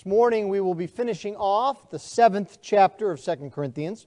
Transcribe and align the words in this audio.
This 0.00 0.06
morning 0.06 0.48
we 0.48 0.60
will 0.60 0.74
be 0.74 0.86
finishing 0.86 1.36
off 1.36 1.90
the 1.90 1.98
seventh 1.98 2.62
chapter 2.62 3.10
of 3.10 3.22
2 3.22 3.50
Corinthians. 3.50 4.06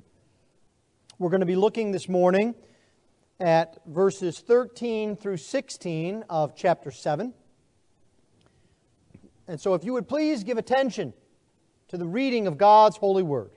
We're 1.20 1.30
going 1.30 1.42
to 1.42 1.46
be 1.46 1.56
looking 1.56 1.92
this 1.92 2.10
morning 2.10 2.56
at 3.40 3.78
verses 3.86 4.40
13 4.40 5.16
through 5.16 5.38
16 5.38 6.24
of 6.32 6.56
chapter 6.56 6.90
7. 6.90 7.32
And 9.48 9.62
so, 9.62 9.76
if 9.76 9.84
you 9.84 9.94
would 9.94 10.08
please 10.08 10.44
give 10.44 10.58
attention 10.58 11.14
to 11.90 11.98
the 11.98 12.08
reading 12.08 12.48
of 12.48 12.58
God's 12.58 12.98
holy 12.98 13.22
word. 13.22 13.52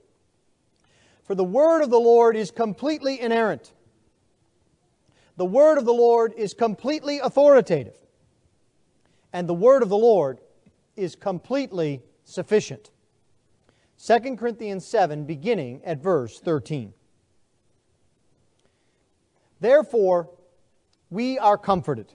For 1.23 1.33
the 1.33 1.43
word 1.43 1.81
of 1.81 1.89
the 1.89 1.99
Lord 1.99 2.35
is 2.35 2.51
completely 2.51 3.19
inerrant. 3.19 3.73
The 5.37 5.45
word 5.45 5.79
of 5.79 5.85
the 5.85 5.91
Lord 5.91 6.35
is 6.37 6.53
completely 6.53 7.17
authoritative. 7.17 7.97
And 9.33 9.49
the 9.49 9.55
word 9.55 9.81
of 9.81 9.89
the 9.89 9.97
Lord 9.97 10.37
is 10.95 11.15
completely 11.15 12.03
sufficient. 12.27 12.91
2 14.05 14.35
Corinthians 14.35 14.85
7, 14.85 15.23
beginning 15.23 15.81
at 15.83 16.03
verse 16.03 16.39
13. 16.39 16.93
Therefore, 19.59 20.29
we 21.09 21.39
are 21.39 21.57
comforted. 21.57 22.13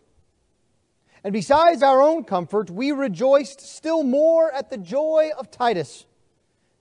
And 1.25 1.33
besides 1.33 1.83
our 1.83 2.01
own 2.01 2.25
comfort, 2.25 2.71
we 2.71 2.93
rejoiced 2.93 3.61
still 3.61 4.05
more 4.05 4.53
at 4.53 4.71
the 4.71 4.79
joy 4.79 5.31
of 5.37 5.51
Titus, 5.51 6.07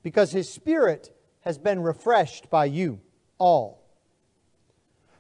because 0.04 0.32
his 0.32 0.52
spirit 0.52 1.16
has 1.41 1.57
been 1.57 1.82
refreshed 1.82 2.49
by 2.49 2.66
you 2.66 2.99
all. 3.40 3.82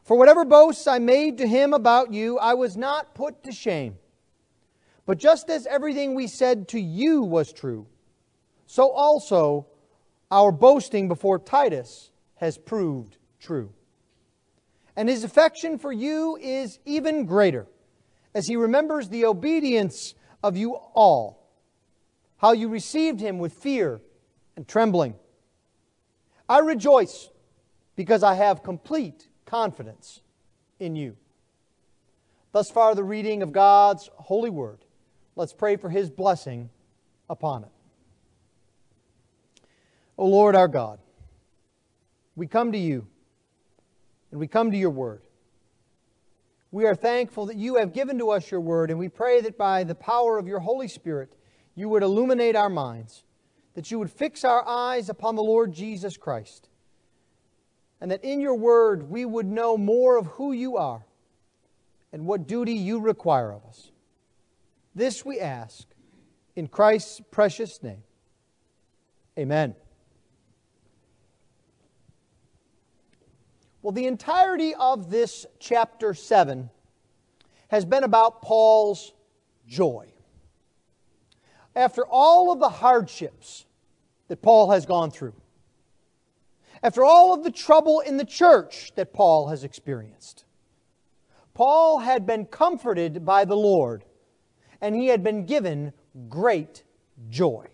For 0.03 0.17
whatever 0.17 0.43
boasts 0.43 0.85
I 0.85 0.99
made 0.99 1.37
to 1.37 1.47
him 1.47 1.73
about 1.73 2.13
you, 2.13 2.37
I 2.37 2.55
was 2.55 2.75
not 2.75 3.15
put 3.15 3.43
to 3.43 3.51
shame. 3.51 3.97
But 5.05 5.17
just 5.17 5.49
as 5.49 5.65
everything 5.65 6.13
we 6.13 6.27
said 6.27 6.67
to 6.69 6.79
you 6.79 7.21
was 7.21 7.53
true, 7.53 7.87
so 8.71 8.89
also 8.89 9.67
our 10.31 10.49
boasting 10.49 11.09
before 11.09 11.37
Titus 11.39 12.09
has 12.35 12.57
proved 12.57 13.17
true. 13.37 13.73
And 14.95 15.09
his 15.09 15.25
affection 15.25 15.77
for 15.77 15.91
you 15.91 16.37
is 16.39 16.79
even 16.85 17.25
greater, 17.25 17.67
as 18.33 18.47
he 18.47 18.55
remembers 18.55 19.09
the 19.09 19.25
obedience 19.25 20.15
of 20.41 20.55
you 20.55 20.75
all, 20.93 21.51
how 22.37 22.53
you 22.53 22.69
received 22.69 23.19
him 23.19 23.39
with 23.39 23.51
fear 23.51 23.99
and 24.55 24.65
trembling. 24.65 25.15
I 26.47 26.59
rejoice 26.59 27.29
because 27.97 28.23
I 28.23 28.35
have 28.35 28.63
complete 28.63 29.27
confidence 29.45 30.21
in 30.79 30.95
you. 30.95 31.17
Thus 32.53 32.71
far, 32.71 32.95
the 32.95 33.03
reading 33.03 33.43
of 33.43 33.51
God's 33.51 34.09
holy 34.13 34.49
word. 34.49 34.85
Let's 35.35 35.51
pray 35.51 35.75
for 35.75 35.89
his 35.89 36.09
blessing 36.09 36.69
upon 37.29 37.65
it. 37.65 37.71
O 40.21 40.27
Lord 40.27 40.55
our 40.55 40.67
God, 40.67 40.99
we 42.35 42.45
come 42.45 42.73
to 42.73 42.77
you 42.77 43.07
and 44.29 44.39
we 44.39 44.45
come 44.45 44.69
to 44.69 44.77
your 44.77 44.91
word. 44.91 45.23
We 46.69 46.85
are 46.85 46.93
thankful 46.93 47.47
that 47.47 47.57
you 47.57 47.77
have 47.77 47.91
given 47.91 48.19
to 48.19 48.29
us 48.29 48.51
your 48.51 48.61
word, 48.61 48.91
and 48.91 48.99
we 48.99 49.09
pray 49.09 49.41
that 49.41 49.57
by 49.57 49.83
the 49.83 49.95
power 49.95 50.37
of 50.37 50.47
your 50.47 50.59
Holy 50.59 50.87
Spirit, 50.87 51.33
you 51.73 51.89
would 51.89 52.03
illuminate 52.03 52.55
our 52.55 52.69
minds, 52.69 53.23
that 53.73 53.89
you 53.89 53.97
would 53.97 54.11
fix 54.11 54.43
our 54.43 54.63
eyes 54.67 55.09
upon 55.09 55.35
the 55.35 55.41
Lord 55.41 55.73
Jesus 55.73 56.17
Christ, 56.17 56.69
and 57.99 58.11
that 58.11 58.23
in 58.23 58.39
your 58.39 58.55
word 58.55 59.09
we 59.09 59.25
would 59.25 59.47
know 59.47 59.75
more 59.75 60.19
of 60.19 60.27
who 60.27 60.51
you 60.51 60.77
are 60.77 61.03
and 62.13 62.27
what 62.27 62.47
duty 62.47 62.73
you 62.73 62.99
require 62.99 63.51
of 63.51 63.65
us. 63.65 63.89
This 64.93 65.25
we 65.25 65.39
ask 65.39 65.87
in 66.55 66.67
Christ's 66.67 67.21
precious 67.31 67.81
name. 67.81 68.03
Amen. 69.35 69.73
Well, 73.81 73.91
the 73.91 74.05
entirety 74.05 74.75
of 74.75 75.09
this 75.09 75.45
chapter 75.59 76.13
7 76.13 76.69
has 77.69 77.83
been 77.83 78.03
about 78.03 78.41
Paul's 78.41 79.13
joy. 79.67 80.07
After 81.75 82.05
all 82.05 82.51
of 82.51 82.59
the 82.59 82.69
hardships 82.69 83.65
that 84.27 84.41
Paul 84.41 84.71
has 84.71 84.85
gone 84.85 85.09
through, 85.09 85.33
after 86.83 87.03
all 87.03 87.33
of 87.33 87.43
the 87.43 87.51
trouble 87.51 88.01
in 88.01 88.17
the 88.17 88.25
church 88.25 88.91
that 88.95 89.13
Paul 89.13 89.47
has 89.47 89.63
experienced, 89.63 90.45
Paul 91.53 91.99
had 91.99 92.25
been 92.25 92.45
comforted 92.45 93.25
by 93.25 93.45
the 93.45 93.55
Lord 93.55 94.03
and 94.79 94.95
he 94.95 95.07
had 95.07 95.23
been 95.23 95.45
given 95.45 95.93
great 96.29 96.83
joy. 97.29 97.67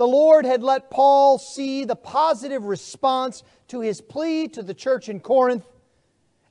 The 0.00 0.08
Lord 0.08 0.46
had 0.46 0.62
let 0.62 0.90
Paul 0.90 1.36
see 1.36 1.84
the 1.84 1.94
positive 1.94 2.64
response 2.64 3.42
to 3.68 3.80
his 3.80 4.00
plea 4.00 4.48
to 4.48 4.62
the 4.62 4.72
church 4.72 5.10
in 5.10 5.20
Corinth 5.20 5.66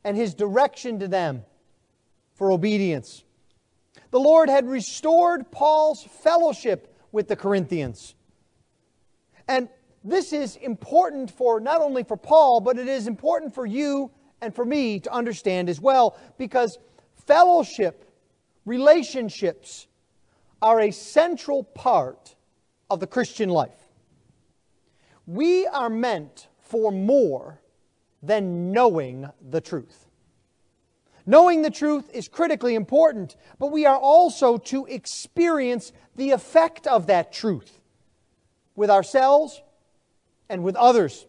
and 0.03 0.15
his 0.15 0.35
direction 0.35 0.99
to 0.99 1.07
them 1.07 1.43
for 2.35 2.51
obedience. 2.51 3.23
The 4.11 4.19
Lord 4.19 4.49
had 4.49 4.69
restored 4.69 5.49
Paul's 5.49 6.03
fellowship 6.03 6.95
with 7.11 7.27
the 7.27 7.35
Corinthians. 7.35 8.13
And 9.47 9.67
this 10.03 10.31
is 10.31 10.55
important 10.57 11.31
for 11.31 11.59
not 11.59 11.81
only 11.81 12.03
for 12.03 12.17
Paul, 12.17 12.61
but 12.61 12.77
it 12.77 12.87
is 12.87 13.07
important 13.07 13.55
for 13.55 13.66
you 13.66 14.11
and 14.41 14.53
for 14.53 14.63
me 14.63 14.99
to 14.99 15.11
understand 15.11 15.69
as 15.69 15.81
well 15.81 16.19
because 16.37 16.77
fellowship 17.25 18.13
relationships 18.67 19.87
are 20.61 20.81
a 20.81 20.91
central 20.91 21.63
part 21.63 22.35
of 22.89 23.00
the 23.00 23.07
Christian 23.07 23.50
life. 23.50 23.89
We 25.25 25.67
are 25.67 25.89
meant 25.89 26.47
for 26.59 26.91
more 26.91 27.61
than 28.22 28.72
knowing 28.72 29.29
the 29.41 29.61
truth. 29.61 30.07
Knowing 31.25 31.61
the 31.61 31.69
truth 31.69 32.09
is 32.13 32.28
critically 32.28 32.73
important, 32.73 33.35
but 33.59 33.72
we 33.72 33.85
are 33.85 33.97
also 33.97 34.57
to 34.57 34.85
experience 34.88 35.91
the 36.16 36.31
effect 36.31 36.88
of 36.88 37.07
that 37.07 37.31
truth 37.31 37.79
with 38.75 38.89
ourselves 38.89 39.61
and 40.49 40.63
with 40.63 40.75
others. 40.75 41.28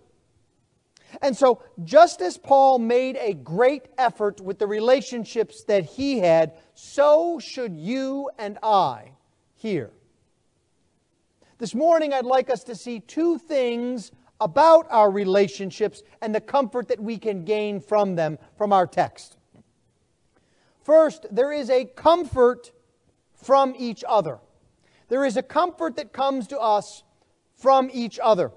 And 1.20 1.36
so, 1.36 1.62
just 1.84 2.22
as 2.22 2.38
Paul 2.38 2.78
made 2.78 3.16
a 3.16 3.34
great 3.34 3.88
effort 3.98 4.40
with 4.40 4.58
the 4.58 4.66
relationships 4.66 5.64
that 5.64 5.84
he 5.84 6.20
had, 6.20 6.52
so 6.74 7.38
should 7.38 7.76
you 7.76 8.30
and 8.38 8.58
I 8.62 9.12
here. 9.56 9.90
This 11.60 11.74
morning, 11.74 12.14
I'd 12.14 12.24
like 12.24 12.48
us 12.48 12.64
to 12.64 12.74
see 12.74 13.00
two 13.00 13.36
things 13.36 14.12
about 14.40 14.86
our 14.88 15.10
relationships 15.10 16.02
and 16.22 16.34
the 16.34 16.40
comfort 16.40 16.88
that 16.88 16.98
we 16.98 17.18
can 17.18 17.44
gain 17.44 17.80
from 17.80 18.14
them 18.16 18.38
from 18.56 18.72
our 18.72 18.86
text. 18.86 19.36
First, 20.82 21.26
there 21.30 21.52
is 21.52 21.68
a 21.68 21.84
comfort 21.84 22.72
from 23.34 23.74
each 23.76 24.02
other. 24.08 24.38
There 25.08 25.22
is 25.22 25.36
a 25.36 25.42
comfort 25.42 25.96
that 25.96 26.14
comes 26.14 26.46
to 26.46 26.58
us 26.58 27.02
from 27.58 27.90
each 27.92 28.18
other. 28.22 28.52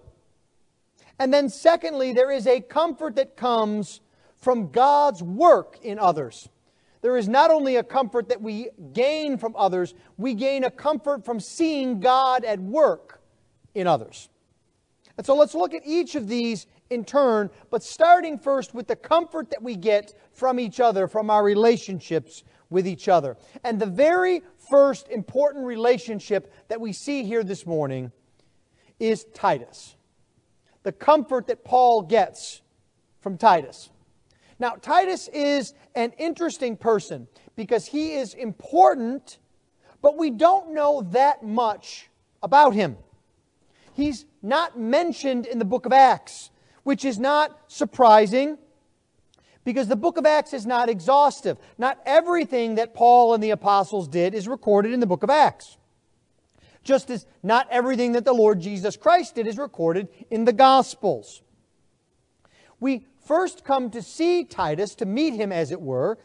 And 1.20 1.34
then, 1.34 1.50
secondly, 1.50 2.14
there 2.14 2.32
is 2.32 2.48
a 2.48 2.62
comfort 2.62 3.18
that 3.18 3.36
comes 3.36 4.00
from 4.38 4.72
God's 4.72 5.22
work 5.22 5.78
in 5.82 6.00
others. 6.00 6.48
There 7.04 7.18
is 7.18 7.28
not 7.28 7.52
only 7.52 7.76
a 7.76 7.84
comfort 7.84 8.30
that 8.30 8.42
we 8.42 8.70
gain 8.94 9.38
from 9.38 9.54
others, 9.58 9.94
we 10.18 10.34
gain 10.34 10.64
a 10.64 10.72
comfort 10.72 11.26
from 11.26 11.42
seeing 11.42 12.00
God 12.00 12.46
at 12.46 12.60
work 12.60 13.22
in 13.76 13.88
others. 13.88 14.30
And 15.18 15.26
so 15.26 15.36
let's 15.36 15.54
look 15.54 15.74
at 15.74 15.84
each 15.86 16.16
of 16.16 16.30
these 16.30 16.66
in 16.90 17.04
turn, 17.04 17.50
but 17.70 17.84
starting 17.84 18.40
first 18.40 18.74
with 18.74 18.88
the 18.88 18.96
comfort 18.96 19.50
that 19.50 19.62
we 19.62 19.76
get 19.76 20.14
from 20.32 20.62
each 20.62 20.80
other, 20.80 21.10
from 21.10 21.30
our 21.30 21.44
relationships 21.44 22.44
with 22.70 22.88
each 22.88 23.10
other. 23.10 23.36
And 23.66 23.82
the 23.82 23.86
very 23.86 24.42
first 24.72 25.10
important 25.10 25.66
relationship 25.66 26.54
that 26.70 26.80
we 26.80 26.94
see 26.94 27.26
here 27.26 27.44
this 27.44 27.66
morning 27.66 28.14
is 28.98 29.26
Titus 29.34 29.98
the 30.84 30.92
comfort 30.92 31.48
that 31.48 31.64
Paul 31.64 32.02
gets 32.02 32.62
from 33.22 33.38
Titus. 33.38 33.90
Now, 34.64 34.76
Titus 34.76 35.28
is 35.28 35.74
an 35.94 36.14
interesting 36.18 36.78
person 36.78 37.28
because 37.58 37.86
he 37.86 38.14
is 38.14 38.34
important, 38.34 39.38
but 40.02 40.18
we 40.18 40.30
don't 40.30 40.74
know 40.74 41.02
that 41.12 41.44
much 41.44 42.10
about 42.42 42.74
him. 42.74 42.96
He's 43.94 44.24
not 44.42 44.80
mentioned 44.80 45.48
in 45.48 45.60
the 45.60 45.66
book 45.66 45.86
of 45.86 45.92
Acts, 45.92 46.50
which 46.84 47.04
is 47.04 47.20
not 47.20 47.60
surprising 47.68 48.58
because 49.66 49.90
the 49.90 49.98
book 49.98 50.16
of 50.16 50.26
Acts 50.26 50.54
is 50.54 50.66
not 50.66 50.88
exhaustive. 50.88 51.58
Not 51.78 52.00
everything 52.06 52.76
that 52.76 52.94
Paul 52.94 53.34
and 53.34 53.44
the 53.44 53.50
apostles 53.50 54.08
did 54.08 54.34
is 54.34 54.48
recorded 54.48 54.94
in 54.94 55.02
the 55.02 55.06
book 55.06 55.24
of 55.24 55.30
Acts 55.30 55.76
just 56.86 57.10
as 57.10 57.26
not 57.44 57.68
everything 57.70 58.14
that 58.14 58.24
the 58.24 58.34
Lord 58.34 58.62
Jesus 58.62 58.96
Christ 58.96 59.36
did 59.36 59.46
is 59.46 59.58
recorded 59.58 60.08
in 60.32 60.46
the 60.46 60.54
Gospels. 60.54 61.42
We 62.80 63.08
first 63.24 63.64
come 63.64 63.90
to 63.92 64.02
see 64.02 64.44
Titus, 64.44 64.96
to 64.96 65.06
meet 65.06 65.34
him, 65.34 65.52
as 65.52 65.72
it 65.72 65.82
were, 65.82 66.18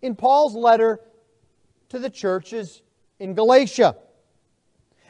in 0.00 0.14
Paul's 0.14 0.54
letter 0.54 1.00
to 1.88 1.98
the 1.98 2.10
churches 2.10 2.82
in 3.18 3.34
Galatia. 3.34 3.96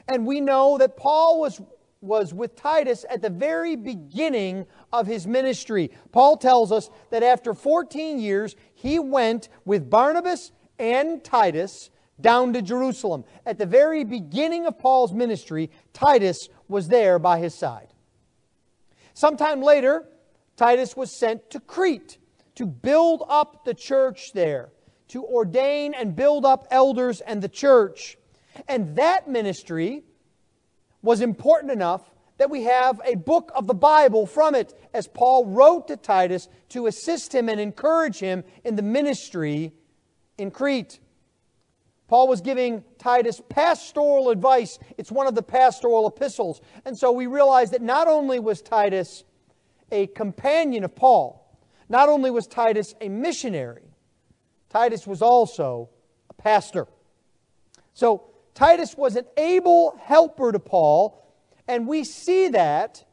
And 0.09 0.27
we 0.27 0.41
know 0.41 0.79
that 0.79 0.97
Paul 0.97 1.41
was, 1.41 1.61
was 2.01 2.35
with 2.35 2.57
Titus 2.57 3.05
at 3.09 3.23
the 3.23 3.31
very 3.31 3.77
beginning 3.77 4.67
of 4.93 5.07
his 5.07 5.27
ministry. 5.27 5.91
Paul 6.11 6.37
tells 6.37 6.73
us 6.73 6.91
that 7.11 7.23
after 7.23 7.55
14 7.55 8.19
years, 8.19 8.57
he 8.75 8.99
went 8.99 9.49
with 9.65 9.89
Barnabas 9.89 10.53
and 10.79 11.23
Titus 11.23 11.91
down 12.21 12.53
to 12.53 12.63
Jerusalem. 12.63 13.25
At 13.47 13.59
the 13.59 13.67
very 13.67 14.05
beginning 14.05 14.67
of 14.67 14.79
Paul's 14.79 15.13
ministry, 15.13 15.71
Titus 15.93 16.49
was 16.69 16.89
there 16.89 17.19
by 17.19 17.39
his 17.39 17.55
side. 17.55 17.89
Sometime 19.15 19.63
later, 19.63 20.09
Titus 20.63 20.97
was 20.97 21.11
sent 21.11 21.51
to 21.51 21.59
Crete 21.59 22.19
to 22.55 22.67
build 22.67 23.25
up 23.29 23.65
the 23.65 23.75
church 23.75 24.33
there, 24.33 24.71
to 25.09 25.25
ordain 25.25 25.93
and 25.93 26.15
build 26.15 26.45
up 26.45 26.69
elders 26.71 27.21
and 27.21 27.43
the 27.43 27.49
church. 27.49 28.17
And 28.69 28.95
that 28.95 29.27
ministry 29.27 30.05
was 31.03 31.21
important 31.21 31.73
enough 31.73 32.09
that 32.39 32.49
we 32.49 32.63
have 32.63 33.01
a 33.05 33.17
book 33.17 33.51
of 33.57 33.67
the 33.67 33.75
Bible 33.75 34.25
from 34.25 34.55
it, 34.55 34.73
as 34.95 35.09
Paul 35.09 35.47
wrote 35.47 35.89
to 35.89 35.97
Titus 35.97 36.47
to 36.69 36.87
assist 36.87 37.35
him 37.35 37.49
and 37.49 37.59
encourage 37.59 38.21
him 38.21 38.45
in 38.63 38.77
the 38.77 38.83
ministry 38.83 39.73
in 40.39 40.53
Crete. 40.53 41.01
Paul 42.07 42.29
was 42.29 42.41
giving 42.41 42.85
Titus 42.99 43.43
pastoral 43.49 44.31
advice. 44.31 44.79
It's 44.97 45.11
one 45.11 45.27
of 45.27 45.35
the 45.35 45.43
pastoral 45.43 46.07
epistles. 46.07 46.61
And 46.85 46.97
so 46.97 47.11
we 47.11 47.27
realize 47.27 47.73
that 47.73 47.83
not 47.83 48.07
only 48.07 48.39
was 48.39 48.63
Titus 48.63 49.25
a 49.93 50.09
companion 50.09 50.83
of 50.83 50.97
Paul, 50.97 51.39
not 51.89 52.09
only 52.09 52.31
was 52.31 52.47
Titus 52.47 52.95
a 53.01 53.09
missionary, 53.09 53.85
Titus 54.71 55.07
was 55.07 55.23
also 55.23 55.91
a 56.31 56.35
pastor. 56.35 56.89
So 57.93 58.25
Titus 58.55 58.97
was 58.97 59.17
an 59.17 59.27
able 59.37 59.97
helper 60.01 60.51
to 60.51 60.59
Paul, 60.59 61.33
and 61.69 61.87
we 61.87 62.05
see 62.05 62.49
that 62.49 63.05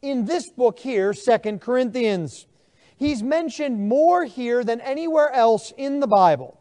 in 0.00 0.24
this 0.24 0.48
book 0.50 0.78
here, 0.78 1.12
Second 1.12 1.60
Corinthians. 1.60 2.46
He's 2.96 3.22
mentioned 3.22 3.88
more 3.88 4.24
here 4.24 4.64
than 4.64 4.80
anywhere 4.80 5.30
else 5.32 5.72
in 5.76 6.00
the 6.00 6.06
Bible. 6.06 6.60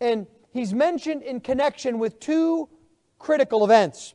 And 0.00 0.26
he's 0.52 0.72
mentioned 0.72 1.22
in 1.22 1.40
connection 1.40 1.98
with 1.98 2.20
two 2.20 2.68
critical 3.18 3.64
events. 3.64 4.14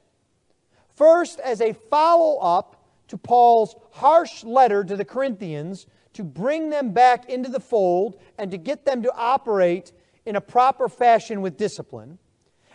First, 0.96 1.40
as 1.40 1.62
a 1.62 1.74
follow 1.74 2.40
up 2.40 2.79
to 3.10 3.18
Paul's 3.18 3.76
harsh 3.92 4.44
letter 4.44 4.84
to 4.84 4.96
the 4.96 5.06
Corinthians 5.06 5.86
to 6.14 6.24
bring 6.24 6.70
them 6.70 6.92
back 6.92 7.30
into 7.30 7.50
the 7.50 7.60
fold 7.60 8.20
and 8.38 8.50
to 8.52 8.58
get 8.58 8.86
them 8.86 9.04
to 9.04 9.14
operate 9.16 9.92
in 10.26 10.36
a 10.36 10.42
proper 10.42 10.88
fashion 10.88 11.42
with 11.42 11.58
discipline. 11.58 12.18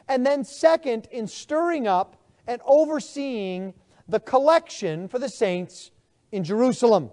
And 0.08 0.26
then, 0.26 0.44
second, 0.44 1.08
in 1.10 1.26
stirring 1.26 1.86
up 1.86 2.16
and 2.46 2.60
overseeing 2.66 3.74
the 4.08 4.20
collection 4.20 5.08
for 5.08 5.18
the 5.18 5.28
saints 5.28 5.90
in 6.30 6.44
Jerusalem. 6.44 7.10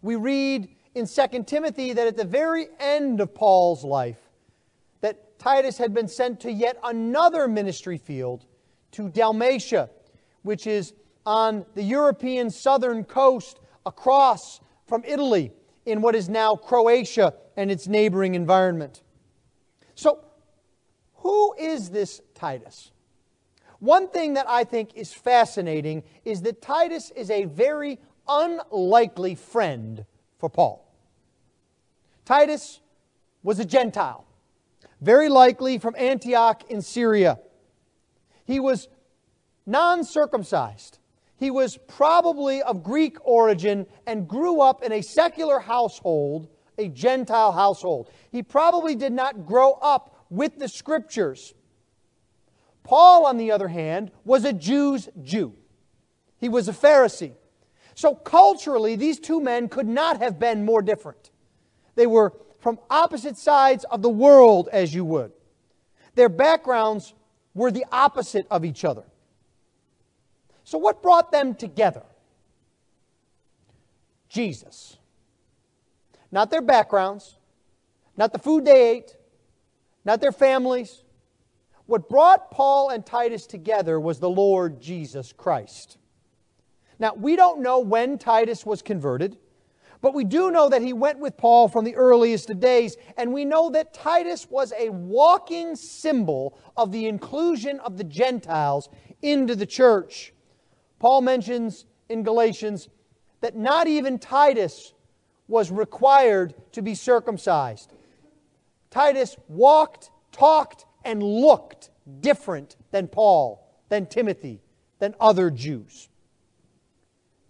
We 0.00 0.16
read 0.16 0.68
in 0.94 1.06
2 1.06 1.44
Timothy 1.44 1.92
that 1.92 2.06
at 2.06 2.16
the 2.16 2.24
very 2.24 2.68
end 2.78 3.20
of 3.20 3.34
Paul's 3.34 3.84
life, 3.84 4.20
that 5.00 5.38
Titus 5.38 5.78
had 5.78 5.92
been 5.92 6.08
sent 6.08 6.40
to 6.40 6.52
yet 6.52 6.78
another 6.84 7.48
ministry 7.48 7.98
field, 7.98 8.44
to 8.92 9.08
Dalmatia, 9.08 9.90
which 10.42 10.68
is 10.68 10.92
on 11.26 11.64
the 11.74 11.82
European 11.82 12.50
southern 12.50 13.04
coast 13.04 13.60
across 13.86 14.60
from 14.86 15.02
Italy 15.06 15.52
in 15.86 16.00
what 16.00 16.14
is 16.14 16.28
now 16.28 16.56
Croatia 16.56 17.34
and 17.56 17.70
its 17.70 17.86
neighboring 17.86 18.34
environment. 18.34 19.02
So, 19.94 20.24
who 21.16 21.54
is 21.58 21.90
this 21.90 22.20
Titus? 22.34 22.90
One 23.78 24.08
thing 24.08 24.34
that 24.34 24.48
I 24.48 24.64
think 24.64 24.94
is 24.94 25.12
fascinating 25.12 26.04
is 26.24 26.42
that 26.42 26.62
Titus 26.62 27.10
is 27.10 27.30
a 27.30 27.44
very 27.44 27.98
unlikely 28.28 29.34
friend 29.34 30.06
for 30.38 30.48
Paul. 30.48 30.90
Titus 32.24 32.80
was 33.42 33.58
a 33.58 33.64
Gentile, 33.64 34.24
very 35.00 35.28
likely 35.28 35.78
from 35.78 35.94
Antioch 35.98 36.62
in 36.70 36.80
Syria. 36.80 37.38
He 38.46 38.58
was 38.58 38.88
non 39.66 40.04
circumcised. 40.04 40.98
He 41.36 41.50
was 41.50 41.76
probably 41.76 42.62
of 42.62 42.82
Greek 42.82 43.16
origin 43.26 43.86
and 44.06 44.28
grew 44.28 44.60
up 44.60 44.82
in 44.82 44.92
a 44.92 45.02
secular 45.02 45.58
household, 45.58 46.48
a 46.78 46.88
Gentile 46.88 47.52
household. 47.52 48.10
He 48.30 48.42
probably 48.42 48.94
did 48.94 49.12
not 49.12 49.46
grow 49.46 49.72
up 49.82 50.24
with 50.30 50.58
the 50.58 50.68
scriptures. 50.68 51.54
Paul, 52.82 53.26
on 53.26 53.36
the 53.36 53.50
other 53.50 53.68
hand, 53.68 54.10
was 54.24 54.44
a 54.44 54.52
Jew's 54.52 55.08
Jew. 55.22 55.54
He 56.38 56.48
was 56.48 56.68
a 56.68 56.72
Pharisee. 56.72 57.34
So 57.94 58.14
culturally, 58.14 58.96
these 58.96 59.18
two 59.18 59.40
men 59.40 59.68
could 59.68 59.86
not 59.86 60.18
have 60.20 60.38
been 60.38 60.64
more 60.64 60.82
different. 60.82 61.30
They 61.94 62.06
were 62.06 62.32
from 62.58 62.78
opposite 62.90 63.36
sides 63.36 63.84
of 63.84 64.02
the 64.02 64.10
world, 64.10 64.68
as 64.72 64.94
you 64.94 65.04
would. 65.04 65.32
Their 66.14 66.28
backgrounds 66.28 67.14
were 67.54 67.70
the 67.70 67.86
opposite 67.92 68.46
of 68.50 68.64
each 68.64 68.84
other. 68.84 69.04
So, 70.64 70.78
what 70.78 71.02
brought 71.02 71.30
them 71.30 71.54
together? 71.54 72.02
Jesus. 74.28 74.96
Not 76.32 76.50
their 76.50 76.62
backgrounds, 76.62 77.36
not 78.16 78.32
the 78.32 78.38
food 78.38 78.64
they 78.64 78.90
ate, 78.90 79.16
not 80.04 80.20
their 80.20 80.32
families. 80.32 81.04
What 81.86 82.08
brought 82.08 82.50
Paul 82.50 82.90
and 82.90 83.04
Titus 83.04 83.46
together 83.46 84.00
was 84.00 84.18
the 84.18 84.30
Lord 84.30 84.80
Jesus 84.80 85.32
Christ. 85.32 85.98
Now, 86.98 87.14
we 87.14 87.36
don't 87.36 87.60
know 87.60 87.80
when 87.80 88.18
Titus 88.18 88.66
was 88.66 88.82
converted, 88.82 89.36
but 90.00 90.14
we 90.14 90.24
do 90.24 90.50
know 90.50 90.68
that 90.68 90.82
he 90.82 90.92
went 90.92 91.18
with 91.18 91.36
Paul 91.36 91.68
from 91.68 91.84
the 91.84 91.96
earliest 91.96 92.50
of 92.50 92.60
days, 92.60 92.96
and 93.16 93.32
we 93.32 93.44
know 93.44 93.70
that 93.70 93.94
Titus 93.94 94.50
was 94.50 94.72
a 94.78 94.90
walking 94.90 95.76
symbol 95.76 96.58
of 96.76 96.92
the 96.92 97.06
inclusion 97.06 97.80
of 97.80 97.96
the 97.96 98.04
Gentiles 98.04 98.88
into 99.22 99.56
the 99.56 99.64
church. 99.64 100.33
Paul 100.98 101.20
mentions 101.20 101.86
in 102.08 102.22
Galatians 102.22 102.88
that 103.40 103.56
not 103.56 103.86
even 103.86 104.18
Titus 104.18 104.94
was 105.48 105.70
required 105.70 106.54
to 106.72 106.82
be 106.82 106.94
circumcised. 106.94 107.92
Titus 108.90 109.36
walked, 109.48 110.10
talked, 110.32 110.86
and 111.04 111.22
looked 111.22 111.90
different 112.20 112.76
than 112.90 113.08
Paul, 113.08 113.68
than 113.88 114.06
Timothy, 114.06 114.62
than 114.98 115.14
other 115.20 115.50
Jews. 115.50 116.08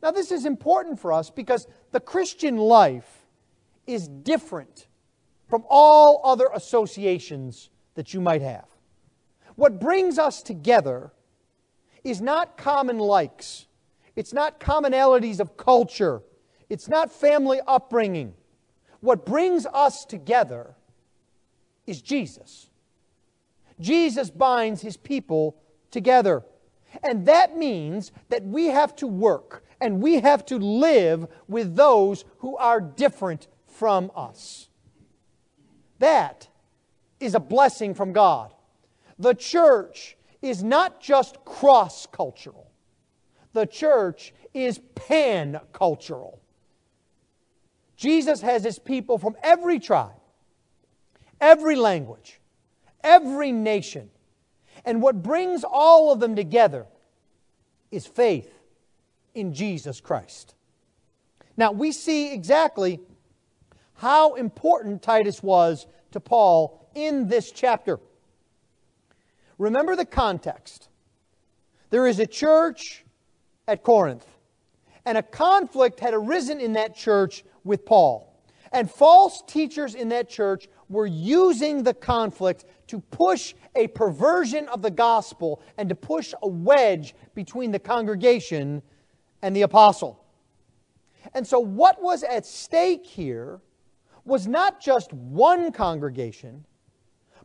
Now, 0.02 0.10
this 0.10 0.32
is 0.32 0.44
important 0.44 0.98
for 0.98 1.12
us 1.12 1.30
because 1.30 1.66
the 1.92 2.00
Christian 2.00 2.56
life 2.56 3.26
is 3.86 4.08
different 4.08 4.86
from 5.48 5.64
all 5.68 6.20
other 6.24 6.48
associations 6.52 7.70
that 7.94 8.12
you 8.12 8.20
might 8.20 8.42
have. 8.42 8.66
What 9.56 9.80
brings 9.80 10.18
us 10.18 10.42
together 10.42 11.12
is 12.04 12.20
not 12.20 12.56
common 12.56 12.99
likes, 12.99 13.66
it's 14.14 14.32
not 14.32 14.61
commonalities 14.61 15.40
of 15.40 15.56
culture, 15.56 16.23
it's 16.68 16.88
not 16.88 17.11
family 17.11 17.61
upbringing. 17.66 18.34
What 19.00 19.26
brings 19.26 19.66
us 19.66 20.04
together 20.04 20.76
is 21.87 22.00
Jesus. 22.00 22.70
Jesus 23.80 24.30
binds 24.30 24.80
his 24.80 24.96
people 24.96 25.56
together. 25.90 26.42
And 27.02 27.26
that 27.26 27.56
means 27.56 28.12
that 28.28 28.44
we 28.44 28.66
have 28.66 28.94
to 28.96 29.06
work 29.06 29.64
and 29.80 30.00
we 30.00 30.20
have 30.20 30.46
to 30.46 30.56
live 30.56 31.26
with 31.49 31.76
those 31.76 32.25
who 32.38 32.56
are 32.56 32.80
different 32.80 33.49
from 33.66 34.11
us. 34.14 34.68
That 35.99 36.49
is 37.20 37.34
a 37.34 37.40
blessing 37.40 37.94
from 37.94 38.12
God. 38.12 38.52
The 39.18 39.34
church 39.34 40.13
is 40.44 40.62
not 40.62 41.00
just 41.00 41.44
cross 41.44 42.06
cultural, 42.06 42.70
the 43.52 43.66
church 43.66 44.34
is 44.52 44.78
pan 44.94 45.60
cultural. 45.72 46.40
Jesus 47.96 48.40
has 48.42 48.64
his 48.64 48.78
people 48.78 49.18
from 49.18 49.36
every 49.42 49.78
tribe, 49.78 50.20
every 51.40 51.76
language, 51.76 52.40
every 53.02 53.52
nation. 53.52 54.10
And 54.84 55.00
what 55.00 55.22
brings 55.22 55.64
all 55.64 56.12
of 56.12 56.20
them 56.20 56.36
together 56.36 56.86
is 57.90 58.06
faith 58.06 58.52
in 59.34 59.54
Jesus 59.54 60.00
Christ. 60.00 60.54
Now, 61.56 61.72
we 61.72 61.92
see 61.92 62.34
exactly 62.34 63.00
how 63.94 64.34
important 64.34 65.02
Titus 65.02 65.42
was 65.42 65.86
to 66.10 66.20
Paul 66.20 66.86
in 66.94 67.28
this 67.28 67.52
chapter. 67.52 68.00
Remember 69.58 69.96
the 69.96 70.04
context. 70.04 70.88
There 71.90 72.06
is 72.06 72.18
a 72.18 72.26
church 72.26 73.04
at 73.68 73.82
Corinth, 73.82 74.26
and 75.04 75.16
a 75.16 75.23
conflict 75.23 76.00
had 76.00 76.14
arisen 76.14 76.61
in 76.61 76.73
that 76.75 76.96
church 76.96 77.44
with 77.62 77.84
Paul. 77.87 78.30
And 78.73 78.90
false 78.90 79.42
teachers 79.46 79.94
in 79.94 80.08
that 80.08 80.28
church 80.28 80.68
were 80.88 81.06
using 81.06 81.82
the 81.82 81.94
conflict 81.94 82.64
to 82.88 82.99
push 82.99 83.54
a 83.76 83.87
perversion 83.88 84.68
of 84.68 84.82
the 84.82 84.90
gospel 84.90 85.62
and 85.78 85.88
to 85.88 85.94
push 85.94 86.34
a 86.42 86.49
wedge 86.49 87.14
between 87.34 87.70
the 87.70 87.78
congregation 87.78 88.82
and 89.42 89.54
the 89.54 89.62
apostle. 89.62 90.25
And 91.32 91.46
so, 91.46 91.61
what 91.61 92.02
was 92.02 92.23
at 92.25 92.44
stake 92.44 93.06
here 93.06 93.61
was 94.25 94.46
not 94.46 94.80
just 94.80 95.12
one 95.12 95.70
congregation, 95.73 96.64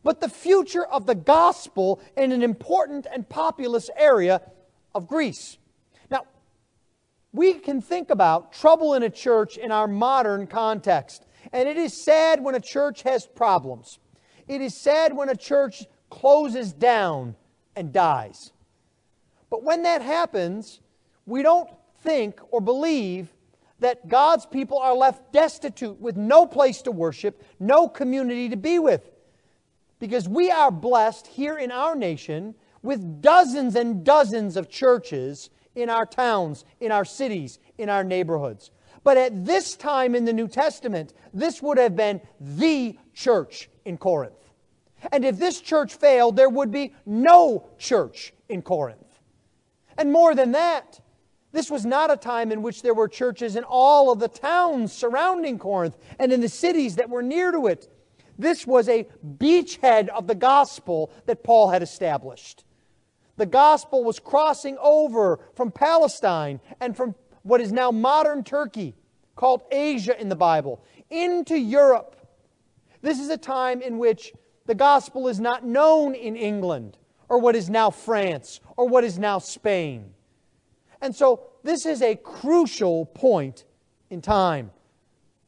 but 0.03 0.21
the 0.21 0.29
future 0.29 0.85
of 0.85 1.05
the 1.05 1.15
gospel 1.15 2.01
in 2.15 2.31
an 2.31 2.43
important 2.43 3.07
and 3.11 3.27
populous 3.27 3.89
area 3.95 4.41
of 4.95 5.07
Greece. 5.07 5.57
Now, 6.09 6.25
we 7.31 7.53
can 7.53 7.81
think 7.81 8.09
about 8.09 8.53
trouble 8.53 8.93
in 8.93 9.03
a 9.03 9.09
church 9.09 9.57
in 9.57 9.71
our 9.71 9.87
modern 9.87 10.47
context. 10.47 11.25
And 11.53 11.69
it 11.69 11.77
is 11.77 11.93
sad 11.93 12.43
when 12.43 12.55
a 12.55 12.59
church 12.59 13.03
has 13.03 13.25
problems. 13.25 13.99
It 14.47 14.61
is 14.61 14.75
sad 14.75 15.15
when 15.15 15.29
a 15.29 15.35
church 15.35 15.83
closes 16.09 16.73
down 16.73 17.35
and 17.75 17.93
dies. 17.93 18.51
But 19.49 19.63
when 19.63 19.83
that 19.83 20.01
happens, 20.01 20.81
we 21.25 21.43
don't 21.43 21.69
think 22.01 22.39
or 22.51 22.61
believe 22.61 23.33
that 23.79 24.07
God's 24.07 24.45
people 24.45 24.77
are 24.77 24.93
left 24.93 25.31
destitute 25.31 25.99
with 25.99 26.17
no 26.17 26.45
place 26.45 26.81
to 26.83 26.91
worship, 26.91 27.43
no 27.59 27.87
community 27.87 28.49
to 28.49 28.57
be 28.57 28.79
with. 28.79 29.08
Because 29.99 30.27
we 30.27 30.49
are 30.49 30.71
blessed 30.71 31.27
here 31.27 31.57
in 31.57 31.71
our 31.71 31.95
nation 31.95 32.55
with 32.81 33.21
dozens 33.21 33.75
and 33.75 34.03
dozens 34.03 34.55
of 34.55 34.69
churches 34.69 35.49
in 35.75 35.89
our 35.89 36.05
towns, 36.05 36.65
in 36.79 36.91
our 36.91 37.05
cities, 37.05 37.59
in 37.77 37.89
our 37.89 38.03
neighborhoods. 38.03 38.71
But 39.03 39.17
at 39.17 39.45
this 39.45 39.75
time 39.75 40.15
in 40.15 40.25
the 40.25 40.33
New 40.33 40.47
Testament, 40.47 41.13
this 41.33 41.61
would 41.61 41.77
have 41.77 41.95
been 41.95 42.21
the 42.39 42.97
church 43.13 43.69
in 43.85 43.97
Corinth. 43.97 44.33
And 45.11 45.23
if 45.23 45.37
this 45.37 45.61
church 45.61 45.93
failed, 45.93 46.35
there 46.35 46.49
would 46.49 46.71
be 46.71 46.93
no 47.05 47.69
church 47.77 48.33
in 48.49 48.61
Corinth. 48.61 49.19
And 49.97 50.11
more 50.11 50.35
than 50.35 50.51
that, 50.51 50.99
this 51.51 51.71
was 51.71 51.85
not 51.85 52.11
a 52.11 52.17
time 52.17 52.51
in 52.51 52.61
which 52.61 52.81
there 52.81 52.93
were 52.93 53.07
churches 53.07 53.55
in 53.55 53.63
all 53.63 54.11
of 54.11 54.19
the 54.19 54.27
towns 54.27 54.93
surrounding 54.93 55.57
Corinth 55.57 55.97
and 56.19 56.31
in 56.31 56.41
the 56.41 56.49
cities 56.49 56.95
that 56.97 57.09
were 57.09 57.23
near 57.23 57.51
to 57.51 57.67
it. 57.67 57.87
This 58.39 58.65
was 58.65 58.87
a 58.87 59.05
beachhead 59.37 60.07
of 60.07 60.25
the 60.25 60.33
gospel 60.33 61.11
that 61.25 61.43
Paul 61.43 61.69
had 61.69 61.83
established. 61.83 62.63
The 63.35 63.45
gospel 63.45 64.03
was 64.03 64.17
crossing 64.17 64.77
over 64.81 65.41
from 65.55 65.71
Palestine 65.71 66.61
and 66.79 66.95
from 66.95 67.15
what 67.43 67.59
is 67.59 67.73
now 67.73 67.91
modern 67.91 68.45
Turkey, 68.45 68.95
called 69.35 69.63
Asia 69.71 70.19
in 70.19 70.29
the 70.29 70.35
Bible, 70.35 70.83
into 71.09 71.57
Europe. 71.57 72.15
This 73.01 73.19
is 73.19 73.29
a 73.29 73.37
time 73.37 73.81
in 73.81 73.97
which 73.97 74.33
the 74.65 74.75
gospel 74.75 75.27
is 75.27 75.39
not 75.39 75.65
known 75.65 76.15
in 76.15 76.35
England 76.35 76.97
or 77.27 77.39
what 77.39 77.55
is 77.55 77.69
now 77.69 77.89
France 77.89 78.61
or 78.77 78.87
what 78.87 79.03
is 79.03 79.19
now 79.19 79.39
Spain. 79.39 80.13
And 81.01 81.13
so 81.13 81.43
this 81.63 81.85
is 81.85 82.01
a 82.01 82.15
crucial 82.15 83.05
point 83.05 83.65
in 84.09 84.21
time. 84.21 84.71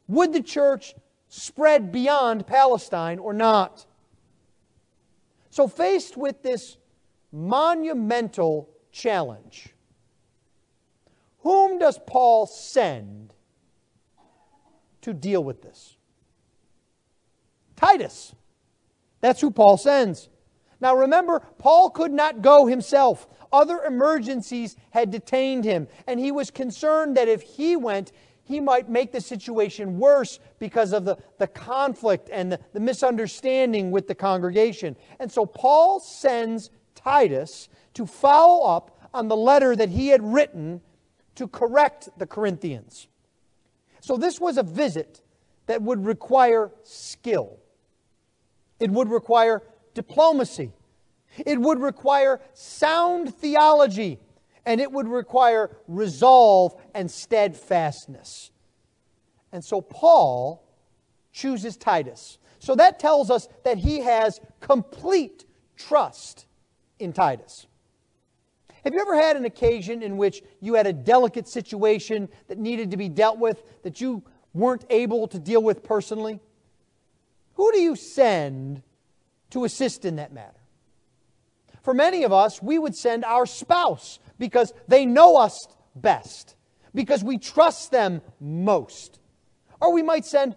Would 0.08 0.34
the 0.34 0.42
church 0.42 0.94
spread 1.32 1.94
beyond 1.94 2.46
Palestine 2.46 3.18
or 3.18 3.34
not? 3.34 3.86
So, 5.50 5.68
faced 5.68 6.18
with 6.18 6.44
this 6.44 6.78
monumental 7.32 8.70
challenge, 8.92 9.70
whom 11.40 11.80
does 11.80 12.00
Paul 12.06 12.46
send 12.46 13.34
to 15.02 15.14
deal 15.14 15.44
with 15.44 15.62
this? 15.62 15.96
Titus. 17.78 18.36
That's 19.22 19.40
who 19.40 19.52
Paul 19.52 19.78
sends. 19.78 20.30
Now 20.82 20.96
remember, 20.96 21.40
Paul 21.58 21.92
could 21.92 22.12
not 22.12 22.42
go 22.42 22.66
himself. 22.66 23.28
Other 23.54 23.84
emergencies 23.84 24.76
had 24.92 25.12
detained 25.12 25.64
him, 25.64 25.88
and 26.08 26.20
he 26.20 26.32
was 26.32 26.52
concerned 26.52 27.16
that 27.18 27.28
if 27.28 27.42
he 27.42 27.76
went, 27.76 28.12
he 28.52 28.60
might 28.60 28.90
make 28.90 29.12
the 29.12 29.22
situation 29.22 29.98
worse 29.98 30.40
because 30.60 30.94
of 30.94 31.06
the, 31.06 31.18
the 31.40 31.48
conflict 31.48 32.30
and 32.32 32.52
the, 32.52 32.60
the 32.74 32.80
misunderstanding 32.80 33.92
with 33.92 34.08
the 34.08 34.16
congregation. 34.16 34.96
And 35.20 35.32
so 35.32 35.46
Paul 35.46 36.00
sends 36.00 36.70
Titus 36.94 37.70
to 37.94 38.06
follow 38.06 38.66
up 38.66 39.10
on 39.14 39.28
the 39.28 39.36
letter 39.36 39.76
that 39.76 39.90
he 39.90 40.10
had 40.10 40.22
written 40.24 40.82
to 41.36 41.48
correct 41.48 42.10
the 42.18 42.26
Corinthians. 42.26 43.08
So 44.02 44.18
this 44.18 44.40
was 44.40 44.58
a 44.58 44.64
visit 44.64 45.22
that 45.68 45.82
would 45.82 46.06
require 46.06 46.72
skill. 46.84 47.58
It 48.80 48.92
would 48.92 49.10
require 49.10 49.62
diplomacy. 49.94 50.72
It 51.38 51.60
would 51.60 51.80
require 51.80 52.42
sound 52.54 53.34
theology. 53.36 54.20
And 54.66 54.80
it 54.80 54.92
would 54.92 55.08
require 55.08 55.76
resolve 55.88 56.76
and 56.94 57.10
steadfastness. 57.10 58.52
And 59.52 59.64
so 59.64 59.82
Paul 59.82 60.64
chooses 61.32 61.78
Titus. 61.78 62.38
So 62.60 62.76
that 62.76 63.00
tells 63.00 63.32
us 63.32 63.48
that 63.64 63.78
he 63.78 64.02
has 64.02 64.40
complete 64.60 65.46
trust 65.76 66.46
in 67.00 67.12
Titus. 67.12 67.66
Have 68.84 68.94
you 68.94 69.00
ever 69.00 69.16
had 69.16 69.36
an 69.36 69.46
occasion 69.46 70.02
in 70.02 70.18
which 70.18 70.44
you 70.60 70.76
had 70.76 70.88
a 70.88 70.94
delicate 70.94 71.48
situation 71.48 72.30
that 72.48 72.58
needed 72.58 72.92
to 72.92 72.98
be 72.98 73.10
dealt 73.10 73.38
with 73.38 73.64
that 73.84 74.02
you 74.02 74.24
weren't 74.54 74.86
able 74.90 75.28
to 75.28 75.40
deal 75.40 75.62
with 75.62 75.84
personally? 75.84 76.40
Who 77.56 77.72
do 77.72 77.80
you 77.80 77.96
send 77.96 78.82
to 79.52 79.66
assist 79.66 80.06
in 80.06 80.16
that 80.16 80.34
matter? 80.34 80.58
For 81.84 81.94
many 81.94 82.24
of 82.24 82.32
us, 82.32 82.62
we 82.62 82.80
would 82.80 82.96
send 82.96 83.26
our 83.26 83.46
spouse 83.46 84.20
because 84.42 84.74
they 84.88 85.06
know 85.06 85.38
us 85.38 85.68
best, 85.96 86.56
because 86.96 87.24
we 87.24 87.38
trust 87.38 87.92
them 87.92 88.24
most. 88.40 89.20
Or 89.80 89.94
we 89.94 90.02
might 90.02 90.26
send 90.26 90.56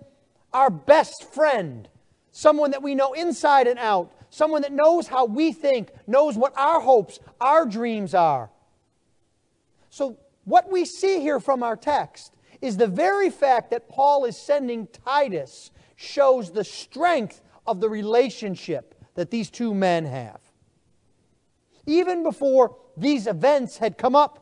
our 0.55 0.71
best 0.71 1.31
friend, 1.35 1.87
someone 2.31 2.71
that 2.71 2.83
we 2.83 2.95
know 2.95 3.13
inside 3.13 3.67
and 3.67 3.79
out, 3.79 4.11
someone 4.31 4.63
that 4.63 4.73
knows 4.73 5.07
how 5.07 5.27
we 5.27 5.53
think, 5.53 5.91
knows 6.07 6.35
what 6.35 6.57
our 6.57 6.81
hopes, 6.81 7.21
our 7.43 7.67
dreams 7.67 8.15
are. 8.15 8.51
So, 9.91 10.17
what 10.45 10.73
we 10.73 10.87
see 10.87 11.21
here 11.21 11.39
from 11.39 11.63
our 11.63 11.77
text 11.77 12.33
is 12.63 12.79
the 12.79 12.87
very 12.87 13.29
fact 13.29 13.71
that 13.71 13.91
Paul 13.91 14.25
is 14.25 14.39
sending 14.39 14.89
Titus 15.05 15.71
shows 15.95 16.51
the 16.51 16.65
strength 16.65 17.43
of 17.67 17.81
the 17.81 17.91
relationship 17.91 18.95
that 19.15 19.31
these 19.31 19.51
two 19.51 19.75
men 19.75 20.07
have. 20.07 20.41
Even 21.87 22.23
before 22.23 22.77
these 22.97 23.27
events 23.27 23.79
had 23.79 23.99
come 23.99 24.17
up, 24.17 24.41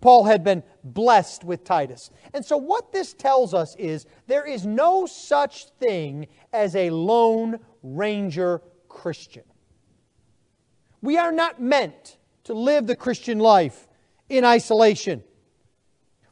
Paul 0.00 0.24
had 0.24 0.44
been 0.44 0.62
blessed 0.82 1.44
with 1.44 1.64
Titus. 1.64 2.10
And 2.34 2.44
so, 2.44 2.56
what 2.56 2.92
this 2.92 3.14
tells 3.14 3.54
us 3.54 3.74
is 3.76 4.06
there 4.26 4.44
is 4.44 4.66
no 4.66 5.06
such 5.06 5.66
thing 5.80 6.28
as 6.52 6.76
a 6.76 6.90
lone 6.90 7.58
ranger 7.82 8.60
Christian. 8.88 9.44
We 11.00 11.16
are 11.16 11.32
not 11.32 11.60
meant 11.60 12.18
to 12.44 12.54
live 12.54 12.86
the 12.86 12.96
Christian 12.96 13.38
life 13.38 13.88
in 14.28 14.44
isolation. 14.44 15.24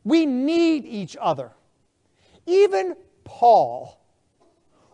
We 0.05 0.27
need 0.27 0.85
each 0.85 1.17
other. 1.21 1.53
Even 2.47 2.97
Paul, 3.25 4.01